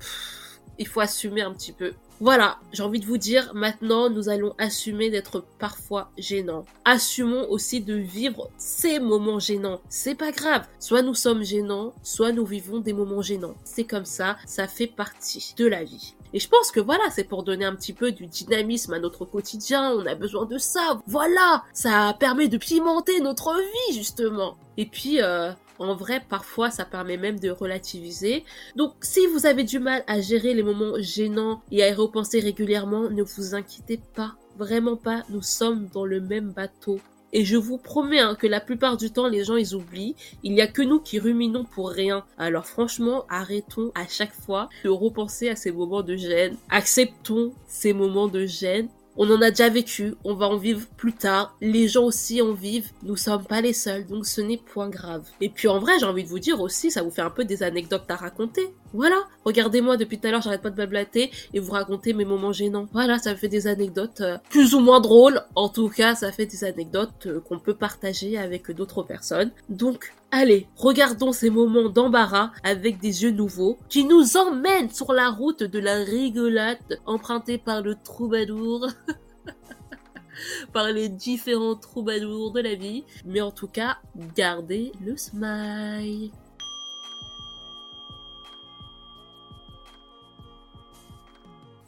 il 0.79 0.87
faut 0.87 1.01
assumer 1.01 1.43
un 1.43 1.53
petit 1.53 1.73
peu. 1.73 1.95
Voilà, 2.21 2.59
j'ai 2.73 2.83
envie 2.83 2.99
de 2.99 3.07
vous 3.07 3.17
dire, 3.17 3.53
maintenant, 3.55 4.11
nous 4.11 4.29
allons 4.29 4.53
assumer 4.59 5.09
d'être 5.09 5.45
parfois 5.61 6.11
gênants. 6.19 6.65
Assumons 6.85 7.49
aussi 7.49 7.81
de 7.81 7.95
vivre 7.95 8.51
ces 8.59 8.99
moments 8.99 9.39
gênants. 9.39 9.81
C'est 9.89 10.17
pas 10.17 10.33
grave. 10.33 10.67
Soit 10.81 11.03
nous 11.03 11.15
sommes 11.15 11.45
gênants, 11.45 11.93
soit 12.03 12.33
nous 12.33 12.45
vivons 12.45 12.81
des 12.81 12.93
moments 12.93 13.23
gênants. 13.23 13.55
C'est 13.63 13.85
comme 13.85 14.05
ça, 14.05 14.37
ça 14.47 14.67
fait 14.67 14.89
partie 14.89 15.55
de 15.57 15.67
la 15.67 15.85
vie. 15.85 16.15
Et 16.35 16.41
je 16.41 16.49
pense 16.49 16.73
que 16.73 16.81
voilà, 16.81 17.05
c'est 17.11 17.25
pour 17.25 17.45
donner 17.45 17.65
un 17.65 17.75
petit 17.75 17.93
peu 17.93 18.11
du 18.11 18.27
dynamisme 18.27 18.93
à 18.93 18.99
notre 18.99 19.25
quotidien, 19.25 19.93
on 19.93 20.05
a 20.05 20.15
besoin 20.15 20.45
de 20.45 20.59
ça. 20.59 21.01
Voilà, 21.07 21.65
ça 21.73 22.17
permet 22.19 22.49
de 22.49 22.59
pimenter 22.59 23.21
notre 23.21 23.55
vie 23.55 23.97
justement. 23.97 24.57
Et 24.77 24.87
puis, 24.87 25.23
euh, 25.23 25.53
en 25.79 25.95
vrai, 25.95 26.23
parfois, 26.29 26.71
ça 26.71 26.85
permet 26.85 27.17
même 27.17 27.39
de 27.39 27.51
relativiser. 27.51 28.45
Donc, 28.77 28.95
si 29.01 29.27
vous 29.27 29.47
avez 29.47 29.65
du 29.65 29.79
mal 29.79 30.05
à 30.07 30.21
gérer 30.21 30.55
les 30.55 30.63
moments 30.63 30.99
gênants 30.99 31.63
et 31.71 31.83
à 31.83 31.89
y 31.89 31.93
repenser 31.95 32.41
régulièrement, 32.41 33.11
ne 33.11 33.23
vous 33.23 33.55
inquiétez 33.55 34.01
pas. 34.15 34.35
Vraiment 34.57 34.97
pas, 34.97 35.23
nous 35.31 35.43
sommes 35.43 35.89
dans 35.93 36.05
le 36.05 36.21
même 36.21 36.51
bateau. 36.51 37.01
Et 37.33 37.45
je 37.45 37.57
vous 37.57 37.77
promets 37.77 38.21
hein, 38.21 38.35
que 38.35 38.47
la 38.47 38.61
plupart 38.61 38.97
du 38.97 39.11
temps, 39.11 39.29
les 39.29 39.45
gens, 39.45 39.57
ils 39.57 39.75
oublient. 39.75 40.17
Il 40.43 40.55
n'y 40.55 40.63
a 40.63 40.67
que 40.67 40.83
nous 40.83 40.99
qui 40.99 41.19
ruminons 41.19 41.65
pour 41.65 41.91
rien. 41.91 42.25
Alors 42.39 42.67
franchement, 42.67 43.25
arrêtons 43.29 43.93
à 43.95 44.07
chaque 44.09 44.33
fois 44.33 44.69
de 44.83 44.89
repenser 44.89 45.51
à 45.51 45.57
ces 45.57 45.71
moments 45.71 46.03
de 46.03 46.17
gêne. 46.17 46.57
Acceptons 46.71 47.53
ces 47.67 47.93
moments 47.93 48.29
de 48.29 48.47
gêne 48.47 48.89
on 49.19 49.29
en 49.31 49.43
a 49.43 49.51
déjà 49.51 49.69
vécu, 49.69 50.15
on 50.25 50.35
va 50.35 50.47
en 50.47 50.57
vivre 50.57 50.87
plus 50.97 51.13
tard, 51.13 51.57
les 51.61 51.89
gens 51.89 52.05
aussi 52.05 52.41
en 52.41 52.53
vivent, 52.53 52.91
nous 53.03 53.17
sommes 53.17 53.45
pas 53.45 53.61
les 53.61 53.73
seuls, 53.73 54.07
donc 54.07 54.27
ce 54.27 54.41
n'est 54.41 54.57
point 54.57 54.89
grave. 54.89 55.27
Et 55.41 55.49
puis 55.49 55.67
en 55.67 55.81
vrai, 55.81 55.93
j'ai 55.99 56.07
envie 56.07 56.23
de 56.23 56.29
vous 56.29 56.39
dire 56.39 56.61
aussi, 56.61 56.91
ça 56.91 57.03
vous 57.03 57.11
fait 57.11 57.23
un 57.23 57.31
peu 57.31 57.45
des 57.45 57.63
anecdotes 57.65 58.09
à 58.09 58.17
raconter. 58.17 58.73
Voilà, 58.95 59.17
regardez-moi 59.45 59.97
depuis 59.97 60.19
tout 60.19 60.29
à 60.29 60.31
l'heure, 60.31 60.41
j'arrête 60.41 60.63
pas 60.63 60.71
de 60.71 60.77
blablater 60.77 61.31
et 61.53 61.59
vous 61.59 61.73
raconter 61.73 62.13
mes 62.13 62.25
moments 62.25 62.53
gênants. 62.53 62.87
Voilà, 62.93 63.19
ça 63.19 63.35
fait 63.35 63.49
des 63.49 63.67
anecdotes 63.67 64.21
euh, 64.21 64.39
plus 64.51 64.75
ou 64.75 64.81
moins 64.81 65.01
drôles. 65.01 65.43
En 65.57 65.69
tout 65.69 65.89
cas, 65.89 66.15
ça 66.15 66.33
fait 66.33 66.47
des 66.47 66.65
anecdotes 66.65 67.27
euh, 67.27 67.41
qu'on 67.41 67.59
peut 67.59 67.75
partager 67.75 68.39
avec 68.39 68.71
d'autres 68.71 69.03
personnes. 69.03 69.51
Donc, 69.69 70.15
allez, 70.31 70.69
regardons 70.77 71.33
ces 71.33 71.51
moments 71.51 71.89
d'embarras 71.89 72.53
avec 72.63 72.99
des 73.01 73.23
yeux 73.23 73.31
nouveaux 73.31 73.79
qui 73.89 74.05
nous 74.05 74.37
emmènent 74.37 74.91
sur 74.91 75.13
la 75.13 75.31
route 75.31 75.63
de 75.63 75.79
la 75.79 75.97
rigolade 75.97 77.01
empruntée 77.07 77.59
par 77.59 77.83
le 77.83 77.95
troubadour. 77.95 78.87
par 80.73 80.93
les 80.93 81.09
différents 81.09 81.77
troubadours 81.77 82.53
de 82.53 82.61
la 82.61 82.75
vie. 82.75 83.05
Mais 83.25 83.41
en 83.41 83.51
tout 83.51 83.69
cas, 83.69 83.99
gardez 84.37 84.93
le 85.05 85.17
smile. 85.17 86.31